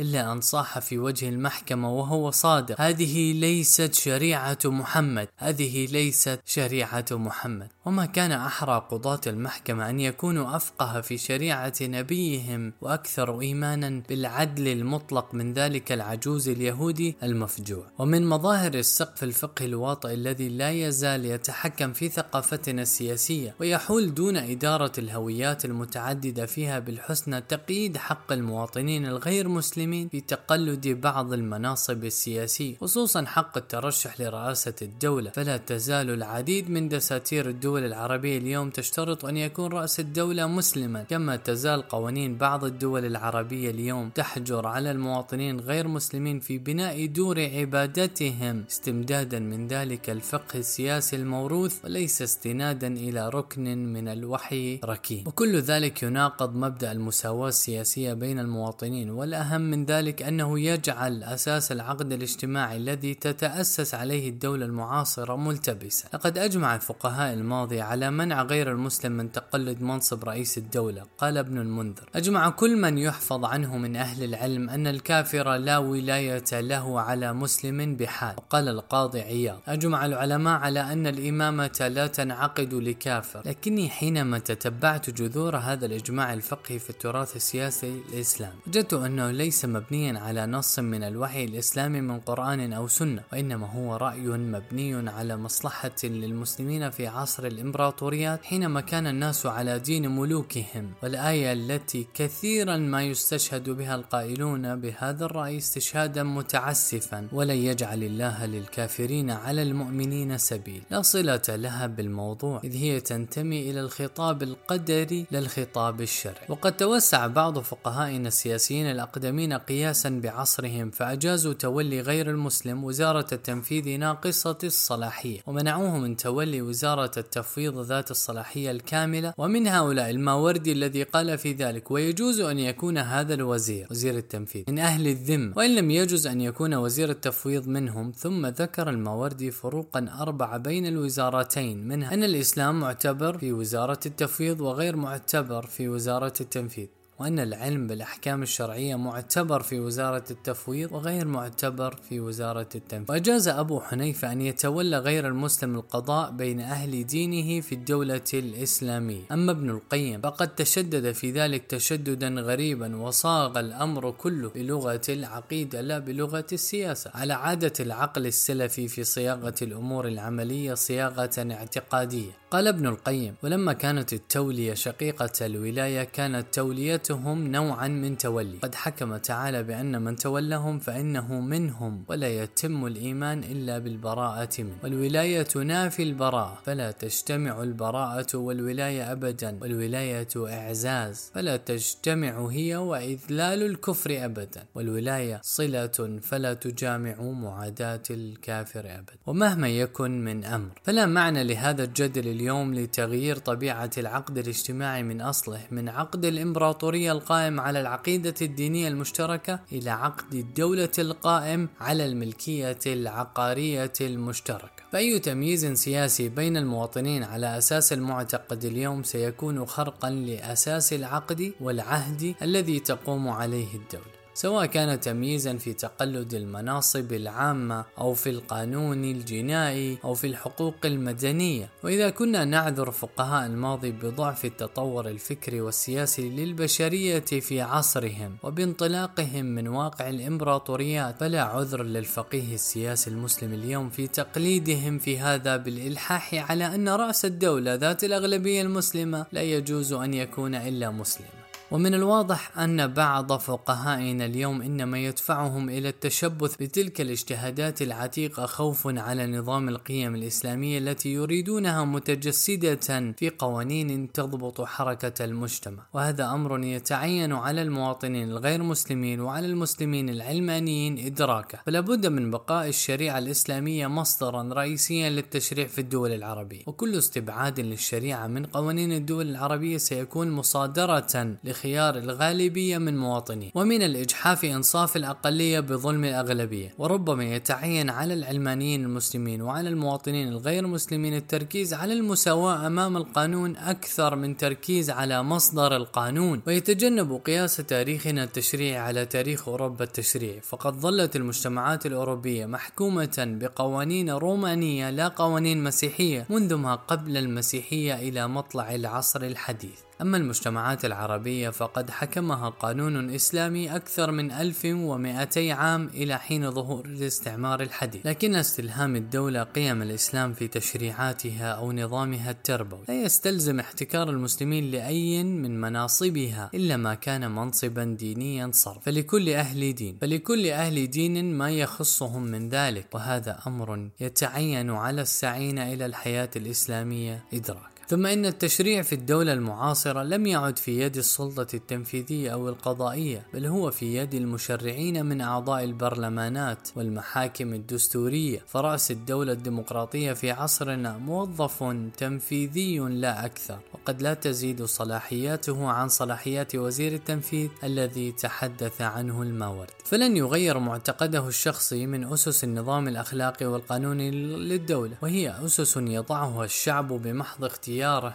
إلا 0.00 0.32
أن 0.32 0.40
صاح 0.40 0.78
في 0.78 0.98
وجه 0.98 1.28
المحكمة 1.28 1.92
وهو 1.92 2.30
صادق. 2.30 2.80
هذه 2.80 3.32
ليست 3.32 3.94
شريعة 3.94 4.58
محمد. 4.64 5.28
هذه 5.36 5.86
ليست 5.86 6.40
شريعة 6.46 7.04
محمد. 7.12 7.68
وما 7.84 8.06
كان 8.06 8.32
أحرى 8.32 8.86
قضاة 8.90 9.20
المحكمة 9.26 9.90
أن 9.90 10.00
يكونوا 10.00 10.56
أفقه 10.56 11.00
في 11.00 11.18
شريعة 11.18 11.74
نبيهم 11.80 12.72
وأكثر 12.80 13.40
إيمانا 13.40 14.02
بالعدل 14.08 14.68
المطلق 14.68 15.34
من 15.34 15.52
ذلك 15.52 15.92
العجوز 15.92 16.48
اليهودي 16.48 17.16
المفجوع. 17.22 17.84
ومن 17.98 18.26
مظاهر 18.26 18.74
السقف 18.74 19.22
الفقهي 19.22 19.66
الواطئ 19.66 20.14
الذي 20.14 20.48
لا 20.48 20.70
يزال 20.70 21.24
يتحكم 21.24 21.92
في 21.92 22.08
ثقافتنا 22.08 22.82
السياسية 22.82 23.54
ويحول 23.60 24.14
دون 24.14 24.36
إدارة 24.36 24.92
الهويات 24.98 25.64
المتعددة 25.64 26.46
فيها 26.46 26.78
بالحسنى 26.78 27.40
تقييد 27.40 27.96
حق 27.96 28.32
المواطنين 28.32 29.06
الغير 29.06 29.48
مسلمين 29.48 29.89
في 29.90 30.20
تقلد 30.20 30.88
بعض 30.88 31.32
المناصب 31.32 32.04
السياسية 32.04 32.76
خصوصا 32.76 33.24
حق 33.24 33.56
الترشح 33.56 34.20
لرئاسة 34.20 34.74
الدولة. 34.82 35.30
فلا 35.30 35.56
تزال 35.56 36.10
العديد 36.10 36.70
من 36.70 36.88
دساتير 36.88 37.48
الدول 37.48 37.84
العربية 37.84 38.38
اليوم 38.38 38.70
تشترط 38.70 39.24
أن 39.24 39.36
يكون 39.36 39.72
رأس 39.72 40.00
الدولة 40.00 40.46
مسلما. 40.46 41.02
كما 41.02 41.36
تزال 41.36 41.82
قوانين 41.82 42.36
بعض 42.36 42.64
الدول 42.64 43.04
العربية 43.04 43.70
اليوم 43.70 44.10
تحجر 44.10 44.66
على 44.66 44.90
المواطنين 44.90 45.60
غير 45.60 45.88
مسلمين 45.88 46.40
في 46.40 46.58
بناء 46.58 47.06
دور 47.06 47.40
عبادتهم. 47.40 48.64
استمدادا 48.70 49.38
من 49.38 49.68
ذلك 49.68 50.10
الفقه 50.10 50.58
السياسي 50.58 51.16
الموروث 51.16 51.84
وليس 51.84 52.22
استنادا 52.22 52.86
إلى 52.86 53.28
ركن 53.28 53.92
من 53.92 54.08
الوحي 54.08 54.80
ركين. 54.84 55.24
وكل 55.26 55.56
ذلك 55.56 56.02
يناقض 56.02 56.54
مبدأ 56.54 56.92
المساواة 56.92 57.48
السياسية 57.48 58.12
بين 58.12 58.38
المواطنين 58.38 59.10
والأهم 59.10 59.60
من 59.60 59.79
ذلك 59.84 60.22
أنه 60.22 60.60
يجعل 60.60 61.22
أساس 61.22 61.72
العقد 61.72 62.12
الاجتماعي 62.12 62.76
الذي 62.76 63.14
تتأسس 63.14 63.94
عليه 63.94 64.28
الدولة 64.28 64.66
المعاصرة 64.66 65.36
ملتبسا. 65.36 66.08
لقد 66.14 66.38
أجمع 66.38 66.74
الفقهاء 66.74 67.32
الماضي 67.32 67.60
الماضي 67.60 67.80
على 67.80 68.10
منع 68.10 68.42
غير 68.42 68.72
المسلم 68.72 69.12
من 69.12 69.32
تقلد 69.32 69.82
منصب 69.82 70.24
رئيس 70.24 70.58
الدولة 70.58 71.02
قال 71.18 71.38
ابن 71.38 71.58
المنذر. 71.58 72.08
أجمع 72.14 72.48
كل 72.48 72.76
من 72.76 72.98
يحفظ 72.98 73.44
عنه 73.44 73.76
من 73.76 73.96
أهل 73.96 74.24
العلم 74.24 74.70
أن 74.70 74.86
الكافر 74.86 75.56
لا 75.56 75.78
ولاية 75.78 76.60
له 76.60 77.00
على 77.00 77.32
مسلم 77.32 77.96
بحال 77.96 78.34
وقال 78.36 78.68
القاضي 78.68 79.20
عياض. 79.20 79.60
أجمع 79.66 80.06
العلماء 80.06 80.58
على 80.60 80.80
أن 80.80 81.06
الإمامة 81.06 81.90
لا 81.94 82.06
تنعقد 82.06 82.74
لكافر 82.74 83.42
لكني 83.46 83.88
حينما 83.88 84.38
تتبعت 84.38 85.10
جذور 85.10 85.56
هذا 85.56 85.86
الإجماع 85.86 86.32
الفقهي 86.32 86.78
في 86.78 86.90
التراث 86.90 87.36
السياسي 87.36 88.02
الإسلامي 88.12 88.60
وجدت 88.66 88.94
أنه 88.94 89.30
ليس 89.30 89.59
مبنيا 89.66 90.18
على 90.18 90.46
نص 90.46 90.78
من 90.78 91.02
الوحي 91.02 91.44
الإسلامي 91.44 92.00
من 92.00 92.20
قرآن 92.20 92.72
أو 92.72 92.88
سنة 92.88 93.22
وإنما 93.32 93.66
هو 93.66 93.96
رأي 93.96 94.26
مبني 94.26 95.10
على 95.10 95.36
مصلحة 95.36 95.90
للمسلمين 96.04 96.90
في 96.90 97.06
عصر 97.06 97.46
الإمبراطوريات 97.46 98.44
حينما 98.44 98.80
كان 98.80 99.06
الناس 99.06 99.46
على 99.46 99.78
دين 99.78 100.10
ملوكهم. 100.10 100.92
والآية 101.02 101.52
التي 101.52 102.06
كثيرا 102.14 102.76
ما 102.76 103.02
يستشهد 103.02 103.70
بها 103.70 103.94
القائلون 103.94 104.80
بهذا 104.80 105.24
الرأي 105.24 105.56
استشهادا 105.56 106.22
متعسفا 106.22 107.28
ولن 107.32 107.56
يجعل 107.56 108.02
الله 108.02 108.46
للكافرين 108.46 109.30
على 109.30 109.62
المؤمنين 109.62 110.38
سبيل 110.38 110.82
لا 110.90 111.02
صلة 111.02 111.42
لها 111.48 111.86
بالموضوع 111.86 112.60
إذ 112.64 112.76
هي 112.76 113.00
تنتمي 113.00 113.70
إلى 113.70 113.80
الخطاب 113.80 114.42
القدري 114.42 115.26
للخطاب 115.32 116.00
الشرعي. 116.00 116.46
وقد 116.48 116.76
توسع 116.76 117.26
بعض 117.26 117.58
فقهائنا 117.58 118.28
السياسيين 118.28 118.86
الأقدمين 118.86 119.49
المسلمين 119.50 119.80
قياسا 119.80 120.08
بعصرهم 120.08 120.90
فأجازوا 120.90 121.52
تولي 121.52 122.00
غير 122.00 122.30
المسلم 122.30 122.84
وزارة 122.84 123.26
التنفيذ 123.32 123.98
ناقصة 123.98 124.58
الصلاحية 124.64 125.40
ومنعوه 125.46 125.98
من 125.98 126.16
تولي 126.16 126.62
وزارة 126.62 127.10
التفويض 127.16 127.78
ذات 127.78 128.10
الصلاحية 128.10 128.70
الكاملة 128.70 129.34
ومن 129.38 129.66
هؤلاء 129.66 130.10
الماوردي 130.10 130.72
الذي 130.72 131.02
قال 131.02 131.38
في 131.38 131.52
ذلك 131.52 131.90
ويجوز 131.90 132.40
أن 132.40 132.58
يكون 132.58 132.98
هذا 132.98 133.34
الوزير 133.34 133.86
وزير 133.90 134.16
التنفيذ 134.16 134.64
من 134.68 134.78
أهل 134.78 135.06
الذم 135.06 135.52
وإن 135.56 135.74
لم 135.74 135.90
يجوز 135.90 136.26
أن 136.26 136.40
يكون 136.40 136.74
وزير 136.74 137.10
التفويض 137.10 137.68
منهم. 137.68 138.12
ثم 138.16 138.46
ذكر 138.46 138.90
الماوردي 138.90 139.50
فروقا 139.50 140.06
أربعة 140.20 140.58
بين 140.58 140.86
الوزارتين 140.86 141.88
منها 141.88 142.14
أن 142.14 142.24
الإسلام 142.24 142.80
معتبر 142.80 143.38
في 143.38 143.52
وزارة 143.52 144.00
التفويض 144.06 144.60
وغير 144.60 144.96
معتبر 144.96 145.66
في 145.66 145.88
وزارة 145.88 146.34
التنفيذ. 146.40 146.99
وأن 147.20 147.38
العلم 147.38 147.86
بالأحكام 147.86 148.42
الشرعية 148.42 148.96
معتبر 148.96 149.62
في 149.62 149.80
وزارة 149.80 150.24
التفويض 150.30 150.92
وغير 150.92 151.28
معتبر 151.28 151.96
في 152.08 152.20
وزارة 152.20 152.68
التنفيذ. 152.74 153.10
وأجاز 153.10 153.48
أبو 153.48 153.80
حنيفة 153.80 154.32
أن 154.32 154.40
يتولى 154.40 154.98
غير 154.98 155.26
المسلم 155.26 155.74
القضاء 155.76 156.30
بين 156.30 156.60
أهل 156.60 157.06
دينه 157.06 157.60
في 157.60 157.74
الدولة 157.74 158.30
الإسلامية. 158.34 159.22
أما 159.32 159.52
ابن 159.52 159.70
القيم 159.70 160.20
فقد 160.20 160.54
تشدد 160.54 161.12
في 161.12 161.30
ذلك 161.30 161.66
تشددا 161.66 162.28
غريبا 162.28 162.96
وصاغ 162.96 163.60
الأمر 163.60 164.10
كله 164.10 164.48
بلغة 164.48 165.00
العقيدة 165.08 165.80
لا 165.80 165.98
بلغة 165.98 166.46
السياسة. 166.52 167.10
على 167.14 167.32
عادة 167.32 167.72
العقل 167.80 168.26
السلفي 168.26 168.88
في 168.88 169.04
صياغة 169.04 169.54
الأمور 169.62 170.08
العملية 170.08 170.74
صياغة 170.74 171.30
اعتقادية. 171.38 172.39
قال 172.50 172.68
ابن 172.68 172.86
القيم 172.86 173.34
ولما 173.42 173.72
كانت 173.72 174.12
التولية 174.12 174.74
شقيقة 174.74 175.46
الولاية 175.46 176.02
كانت 176.02 176.46
توليتهم 176.52 177.46
نوعا 177.46 177.88
من 177.88 178.18
تولي. 178.18 178.58
قد 178.62 178.74
حكم 178.74 179.16
تعالى 179.16 179.62
بأن 179.62 180.02
من 180.02 180.16
تولاهم 180.16 180.78
فإنه 180.78 181.40
منهم 181.40 182.04
ولا 182.08 182.28
يتم 182.28 182.86
الإيمان 182.86 183.38
إلا 183.38 183.78
بالبراءة 183.78 184.48
منه. 184.58 184.76
والولاية 184.82 185.42
تنافي 185.42 186.02
البراءة 186.02 186.58
فلا 186.64 186.90
تجتمع 186.90 187.62
البراءة 187.62 188.36
والولاية 188.36 189.12
أبدا. 189.12 189.58
والولاية 189.62 190.28
إعزاز 190.36 191.30
فلا 191.34 191.56
تجتمع 191.56 192.46
هي 192.46 192.76
وإذلال 192.76 193.62
الكفر 193.62 194.24
أبدا. 194.24 194.64
والولاية 194.74 195.40
صلة 195.42 196.18
فلا 196.22 196.54
تجامع 196.54 197.22
معاداة 197.22 198.02
الكافر 198.10 198.80
أبدا. 198.80 199.18
ومهما 199.26 199.68
يكن 199.68 200.24
من 200.24 200.44
أمر 200.44 200.70
فلا 200.84 201.06
معنى 201.06 201.44
لهذا 201.44 201.84
الجدل 201.84 202.39
اليوم 202.40 202.74
لتغيير 202.74 203.36
طبيعة 203.36 203.90
العقد 203.98 204.38
الاجتماعي 204.38 205.02
من 205.02 205.20
أصله 205.20 205.60
من 205.70 205.88
عقد 205.88 206.24
الإمبراطورية 206.24 207.12
القائم 207.12 207.60
على 207.60 207.80
العقيدة 207.80 208.34
الدينية 208.42 208.88
المشتركة 208.88 209.60
إلى 209.72 209.90
عقد 209.90 210.34
الدولة 210.34 210.90
القائم 210.98 211.68
على 211.80 212.06
الملكية 212.06 212.78
العقارية 212.86 213.92
المشتركة. 214.00 214.82
فأي 214.92 215.18
تمييز 215.18 215.66
سياسي 215.66 216.28
بين 216.28 216.56
المواطنين 216.56 217.22
على 217.22 217.58
أساس 217.58 217.92
المعتقد 217.92 218.64
اليوم 218.64 219.02
سيكون 219.02 219.66
خرقا 219.66 220.10
لأساس 220.10 220.92
العقد 220.92 221.52
والعهد 221.60 222.34
الذي 222.42 222.80
تقوم 222.80 223.28
عليه 223.28 223.74
الدولة؟ 223.74 224.19
سواء 224.34 224.66
كان 224.66 225.00
تمييزا 225.00 225.56
في 225.56 225.72
تقلد 225.72 226.34
المناصب 226.34 227.12
العامة 227.12 227.84
أو 227.98 228.14
في 228.14 228.30
القانون 228.30 229.04
الجنائي 229.04 229.98
أو 230.04 230.14
في 230.14 230.26
الحقوق 230.26 230.74
المدنية. 230.84 231.70
وإذا 231.84 232.10
كنا 232.10 232.44
نعذر 232.44 232.90
فقهاء 232.90 233.46
الماضي 233.46 233.90
بضعف 233.90 234.44
التطور 234.44 235.08
الفكري 235.08 235.60
والسياسي 235.60 236.30
للبشرية 236.30 237.20
في 237.20 237.60
عصرهم 237.60 238.36
وبانطلاقهم 238.42 239.44
من 239.44 239.68
واقع 239.68 240.08
الإمبراطوريات 240.08 241.20
فلا 241.20 241.42
عذر 241.42 241.82
للفقيه 241.82 242.54
السياسي 242.54 243.10
المسلم 243.10 243.54
اليوم 243.54 243.90
في 243.90 244.06
تقليدهم 244.06 244.98
في 244.98 245.18
هذا 245.18 245.56
بالإلحاح 245.56 246.50
على 246.50 246.74
أن 246.74 246.88
رأس 246.88 247.24
الدولة 247.24 247.74
ذات 247.74 248.04
الأغلبية 248.04 248.62
المسلمة 248.62 249.26
لا 249.32 249.42
يجوز 249.42 249.92
أن 249.92 250.14
يكون 250.14 250.54
إلا 250.54 250.90
مسلم. 250.90 251.39
ومن 251.72 251.94
الواضح 251.94 252.58
أن 252.58 252.86
بعض 252.86 253.32
فقهائنا 253.32 254.24
اليوم 254.24 254.62
إنما 254.62 254.98
يدفعهم 254.98 255.68
إلى 255.68 255.88
التشبث 255.88 256.56
بتلك 256.56 257.00
الاجتهادات 257.00 257.82
العتيقة 257.82 258.46
خوف 258.46 258.86
على 258.86 259.26
نظام 259.26 259.68
القيم 259.68 260.14
الإسلامية 260.14 260.78
التي 260.78 261.12
يريدونها 261.12 261.84
متجسدة 261.84 263.12
في 263.16 263.32
قوانين 263.38 264.12
تضبط 264.12 264.60
حركة 264.60 265.24
المجتمع. 265.24 265.86
وهذا 265.92 266.24
أمر 266.24 266.64
يتعين 266.64 267.32
على 267.32 267.62
المواطنين 267.62 268.30
الغير 268.30 268.62
مسلمين 268.62 269.20
وعلى 269.20 269.46
المسلمين 269.46 270.08
العلمانيين 270.08 271.06
إدراكه. 271.06 271.58
فلا 271.66 271.80
بد 271.80 272.06
من 272.06 272.30
بقاء 272.30 272.68
الشريعة 272.68 273.18
الإسلامية 273.18 273.86
مصدرا 273.86 274.48
رئيسيا 274.52 275.10
للتشريع 275.10 275.66
في 275.66 275.80
الدول 275.80 276.12
العربية. 276.12 276.62
وكل 276.66 276.98
استبعاد 276.98 277.60
للشريعة 277.60 278.26
من 278.26 278.46
قوانين 278.46 278.92
الدول 278.92 279.30
العربية 279.30 279.78
سيكون 279.78 280.30
مصادرة 280.30 281.36
خيار 281.62 281.98
الغالبية 281.98 282.78
من 282.78 282.96
مواطنيه 282.96 283.50
ومن 283.54 283.82
الإجحاف 283.82 284.44
إنصاف 284.44 284.96
الأقلية 284.96 285.60
بظلم 285.60 286.04
الأغلبية. 286.04 286.74
وربما 286.78 287.24
يتعين 287.24 287.90
على 287.90 288.14
العلمانيين 288.14 288.84
المسلمين 288.84 289.42
وعلى 289.42 289.68
المواطنين 289.68 290.28
الغير 290.28 290.66
مسلمين 290.66 291.16
التركيز 291.16 291.74
على 291.74 291.92
المساواة 291.92 292.66
أمام 292.66 292.96
القانون 292.96 293.56
أكثر 293.56 294.16
من 294.16 294.36
تركيز 294.36 294.90
على 294.90 295.22
مصدر 295.22 295.76
القانون. 295.76 296.42
ويتجنب 296.46 297.20
قياس 297.26 297.56
تاريخنا 297.56 298.24
التشريعي 298.24 298.78
على 298.78 299.06
تاريخ 299.06 299.48
أوروبا 299.48 299.84
التشريعي. 299.84 300.40
فقد 300.40 300.74
ظلت 300.74 301.16
المجتمعات 301.16 301.86
الأوروبية 301.86 302.46
محكومة 302.46 303.16
بقوانين 303.18 304.10
رومانية 304.10 304.90
لا 304.90 305.08
قوانين 305.08 305.64
مسيحية 305.64 306.26
منذ 306.30 306.54
ما 306.54 306.74
قبل 306.74 307.16
المسيحية 307.16 307.94
إلى 307.94 308.28
مطلع 308.28 308.74
العصر 308.74 309.22
الحديث. 309.22 309.89
أما 310.00 310.16
المجتمعات 310.16 310.84
العربية 310.84 311.50
فقد 311.50 311.90
حكمها 311.90 312.48
قانون 312.48 313.10
إسلامي 313.10 313.76
أكثر 313.76 314.10
من 314.10 314.32
1200 314.32 315.52
عام 315.52 315.90
إلى 315.94 316.18
حين 316.18 316.50
ظهور 316.50 316.84
الاستعمار 316.84 317.62
الحديث. 317.62 318.06
لكن 318.06 318.34
استلهام 318.34 318.96
الدولة 318.96 319.42
قيم 319.42 319.82
الإسلام 319.82 320.32
في 320.32 320.48
تشريعاتها 320.48 321.52
أو 321.52 321.72
نظامها 321.72 322.30
التربوي. 322.30 322.84
لا 322.88 323.02
يستلزم 323.02 323.60
احتكار 323.60 324.10
المسلمين 324.10 324.70
لأي 324.70 325.24
من 325.24 325.60
مناصبها 325.60 326.50
إلا 326.54 326.76
ما 326.76 326.94
كان 326.94 327.30
منصبا 327.30 327.84
دينيا 327.84 328.50
صرف 328.54 328.84
فلكل 328.84 329.28
أهل 329.28 329.74
دين 329.74 329.98
فلكل 330.00 330.46
أهل 330.46 330.90
دين 330.90 331.34
ما 331.34 331.50
يخصهم 331.50 332.22
من 332.22 332.48
ذلك. 332.48 332.94
وهذا 332.94 333.38
أمر 333.46 333.90
يتعين 334.00 334.70
على 334.70 335.02
السعين 335.02 335.58
إلى 335.58 335.86
الحياة 335.86 336.30
الإسلامية 336.36 337.24
إدراك 337.32 337.79
ثم 337.90 338.06
إن 338.06 338.26
التشريع 338.26 338.82
في 338.82 338.94
الدولة 338.94 339.32
المعاصرة 339.32 340.02
لم 340.02 340.26
يعد 340.26 340.58
في 340.58 340.80
يد 340.80 340.96
السلطة 340.96 341.46
التنفيذية 341.54 342.30
أو 342.30 342.48
القضائية 342.48 343.26
بل 343.34 343.46
هو 343.46 343.70
في 343.70 343.96
يد 343.96 344.14
المشرعين 344.14 345.06
من 345.06 345.20
أعضاء 345.20 345.64
البرلمانات 345.64 346.68
والمحاكم 346.76 347.54
الدستورية. 347.54 348.44
فرأس 348.46 348.90
الدولة 348.90 349.32
الديمقراطية 349.32 350.12
في 350.12 350.30
عصرنا 350.30 350.98
موظف 350.98 351.64
تنفيذي 351.96 352.78
لا 352.78 353.24
أكثر 353.24 353.58
وقد 353.74 354.02
لا 354.02 354.14
تزيد 354.14 354.62
صلاحياته 354.62 355.68
عن 355.68 355.88
صلاحيات 355.88 356.54
وزير 356.54 356.92
التنفيذ 356.92 357.48
الذي 357.64 358.12
تحدث 358.12 358.80
عنه 358.80 359.22
الماورد 359.22 359.70
فلن 359.84 360.16
يغير 360.16 360.58
معتقده 360.58 361.28
الشخصي 361.28 361.86
من 361.86 362.12
أسس 362.12 362.44
النظام 362.44 362.88
الأخلاقي 362.88 363.46
والقانوني 363.46 364.10
للدولة 364.10 364.96
وهي 365.02 365.34
أسس 365.44 365.76
يضعها 365.76 366.44
الشعب 366.44 366.88
بمحض 366.88 367.44
اختيار 367.44 367.79
اختياره 367.80 368.12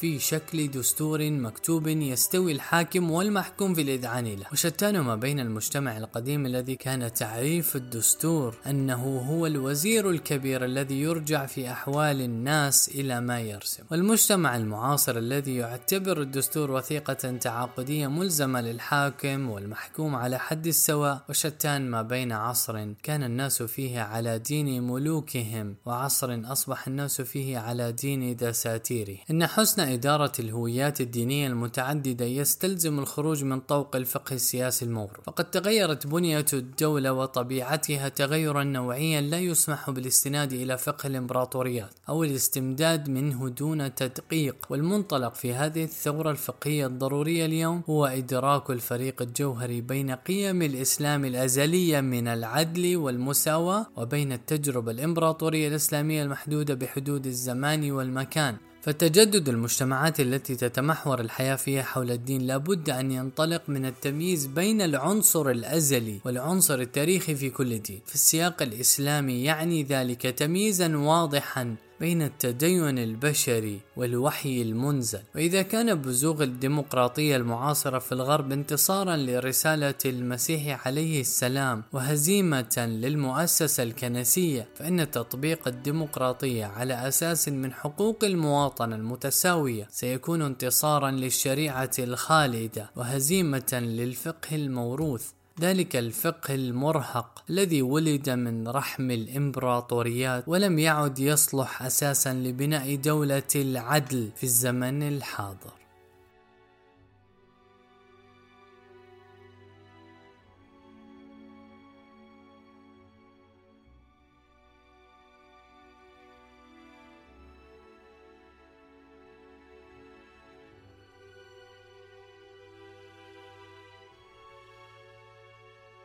في 0.00 0.18
شكل 0.18 0.70
دستور 0.70 1.30
مكتوب 1.30 1.86
يستوي 1.88 2.52
الحاكم 2.52 3.10
والمحكوم 3.10 3.74
في 3.74 3.80
الإذعان 3.80 4.26
له. 4.26 4.46
وشتان 4.52 5.00
ما 5.00 5.16
بين 5.16 5.40
المجتمع 5.40 5.96
القديم 5.96 6.46
الذي 6.46 6.76
كان 6.76 7.12
تعريف 7.12 7.76
الدستور 7.76 8.54
أنه 8.66 9.18
هو 9.30 9.46
الوزير 9.46 10.10
الكبير 10.10 10.64
الذي 10.64 11.00
يرجع 11.00 11.46
في 11.46 11.70
أحوال 11.70 12.20
الناس 12.20 12.88
إلى 12.88 13.20
ما 13.20 13.40
يرسم. 13.40 13.82
والمجتمع 13.90 14.56
المعاصر 14.56 15.18
الذي 15.18 15.56
يعتبر 15.56 16.20
الدستور 16.20 16.70
وثيقة 16.70 17.38
تعاقدية 17.38 18.06
ملزمة 18.06 18.60
للحاكم 18.60 19.50
والمحكوم 19.50 20.14
على 20.14 20.38
حد 20.38 20.66
السواء. 20.66 21.24
وشتان 21.28 21.90
ما 21.90 22.02
بين 22.02 22.32
عصر 22.32 22.92
كان 23.02 23.22
الناس 23.22 23.62
فيه 23.62 24.00
على 24.00 24.38
دين 24.38 24.82
ملوكهم 24.82 25.76
وعصر 25.86 26.52
أصبح 26.52 26.86
الناس 26.86 27.20
فيه 27.20 27.58
على 27.58 27.92
دين 27.92 28.36
دساتيره 28.36 29.16
إن 29.30 29.46
حسن 29.46 29.83
إدارة 29.92 30.32
الهويات 30.38 31.00
الدينية 31.00 31.46
المتعددة 31.46 32.24
يستلزم 32.24 32.98
الخروج 32.98 33.44
من 33.44 33.60
طوق 33.60 33.96
الفقه 33.96 34.34
السياسي 34.34 34.84
المغرب. 34.84 35.22
فقد 35.26 35.50
تغيرت 35.50 36.06
بنية 36.06 36.44
الدولة 36.52 37.12
وطبيعتها 37.12 38.08
تغيرا 38.08 38.64
نوعيا 38.64 39.20
لا 39.20 39.38
يسمح 39.38 39.90
بالاستناد 39.90 40.52
إلى 40.52 40.78
فقه 40.78 41.06
الإمبراطوريات 41.06 41.90
أو 42.08 42.24
الاستمداد 42.24 43.08
منه 43.08 43.48
دون 43.48 43.94
تدقيق. 43.94 44.56
والمنطلق 44.70 45.34
في 45.34 45.54
هذه 45.54 45.84
الثورة 45.84 46.30
الفقهية 46.30 46.86
الضرورية 46.86 47.44
اليوم 47.44 47.82
هو 47.90 48.06
إدراك 48.06 48.70
الفريق 48.70 49.22
الجوهري 49.22 49.80
بين 49.80 50.10
قيم 50.10 50.62
الإسلام 50.62 51.24
الأزلية 51.24 52.00
من 52.00 52.28
العدل 52.28 52.96
والمساواة 52.96 53.86
وبين 53.96 54.32
التجربة 54.32 54.90
الإمبراطورية 54.90 55.68
الإسلامية 55.68 56.22
المحدودة 56.22 56.74
بحدود 56.74 57.26
الزمان 57.26 57.92
والمكان. 57.92 58.56
فتجدد 58.84 59.48
المجتمعات 59.48 60.20
التي 60.20 60.56
تتمحور 60.56 61.20
الحياة 61.20 61.56
فيها 61.56 61.82
حول 61.82 62.10
الدين 62.10 62.42
لابد 62.42 62.90
أن 62.90 63.12
ينطلق 63.12 63.62
من 63.68 63.86
التمييز 63.86 64.46
بين 64.46 64.82
العنصر 64.82 65.50
الأزلي 65.50 66.20
والعنصر 66.24 66.74
التاريخي 66.80 67.34
في 67.34 67.50
كل 67.50 67.78
دين. 67.78 68.00
في 68.06 68.14
السياق 68.14 68.62
الإسلامي 68.62 69.44
يعني 69.44 69.82
ذلك 69.82 70.22
تمييزا 70.22 70.96
واضحا 70.96 71.74
بين 72.00 72.22
التدين 72.22 72.98
البشري 72.98 73.80
والوحي 73.96 74.62
المنزل. 74.62 75.20
وإذا 75.34 75.62
كان 75.62 75.94
بزوغ 75.94 76.42
الديمقراطية 76.42 77.36
المعاصرة 77.36 77.98
في 77.98 78.12
الغرب 78.12 78.52
انتصارا 78.52 79.16
لرسالة 79.16 79.94
المسيح 80.06 80.86
عليه 80.86 81.20
السلام 81.20 81.82
وهزيمة 81.92 82.74
للمؤسسة 82.78 83.82
الكنسية 83.82 84.68
فإن 84.74 85.10
تطبيق 85.10 85.68
الديمقراطية 85.68 86.66
على 86.66 87.08
أساس 87.08 87.48
من 87.48 87.72
حقوق 87.72 88.24
المواطنة 88.24 88.96
المتساوية 88.96 89.88
سيكون 89.90 90.42
انتصارا 90.42 91.10
للشريعة 91.10 91.90
الخالدة 91.98 92.90
وهزيمة 92.96 93.72
للفقه 93.72 94.56
الموروث. 94.56 95.30
ذلك 95.60 95.96
الفقه 95.96 96.54
المرهق 96.54 97.44
الذي 97.50 97.82
ولد 97.82 98.30
من 98.30 98.68
رحم 98.68 99.10
الإمبراطوريات 99.10 100.44
ولم 100.46 100.78
يعد 100.78 101.18
يصلح 101.18 101.82
أساسا 101.82 102.32
لبناء 102.32 102.94
دولة 102.94 103.42
العدل 103.54 104.30
في 104.36 104.44
الزمن 104.44 105.02
الحاضر. 105.02 105.83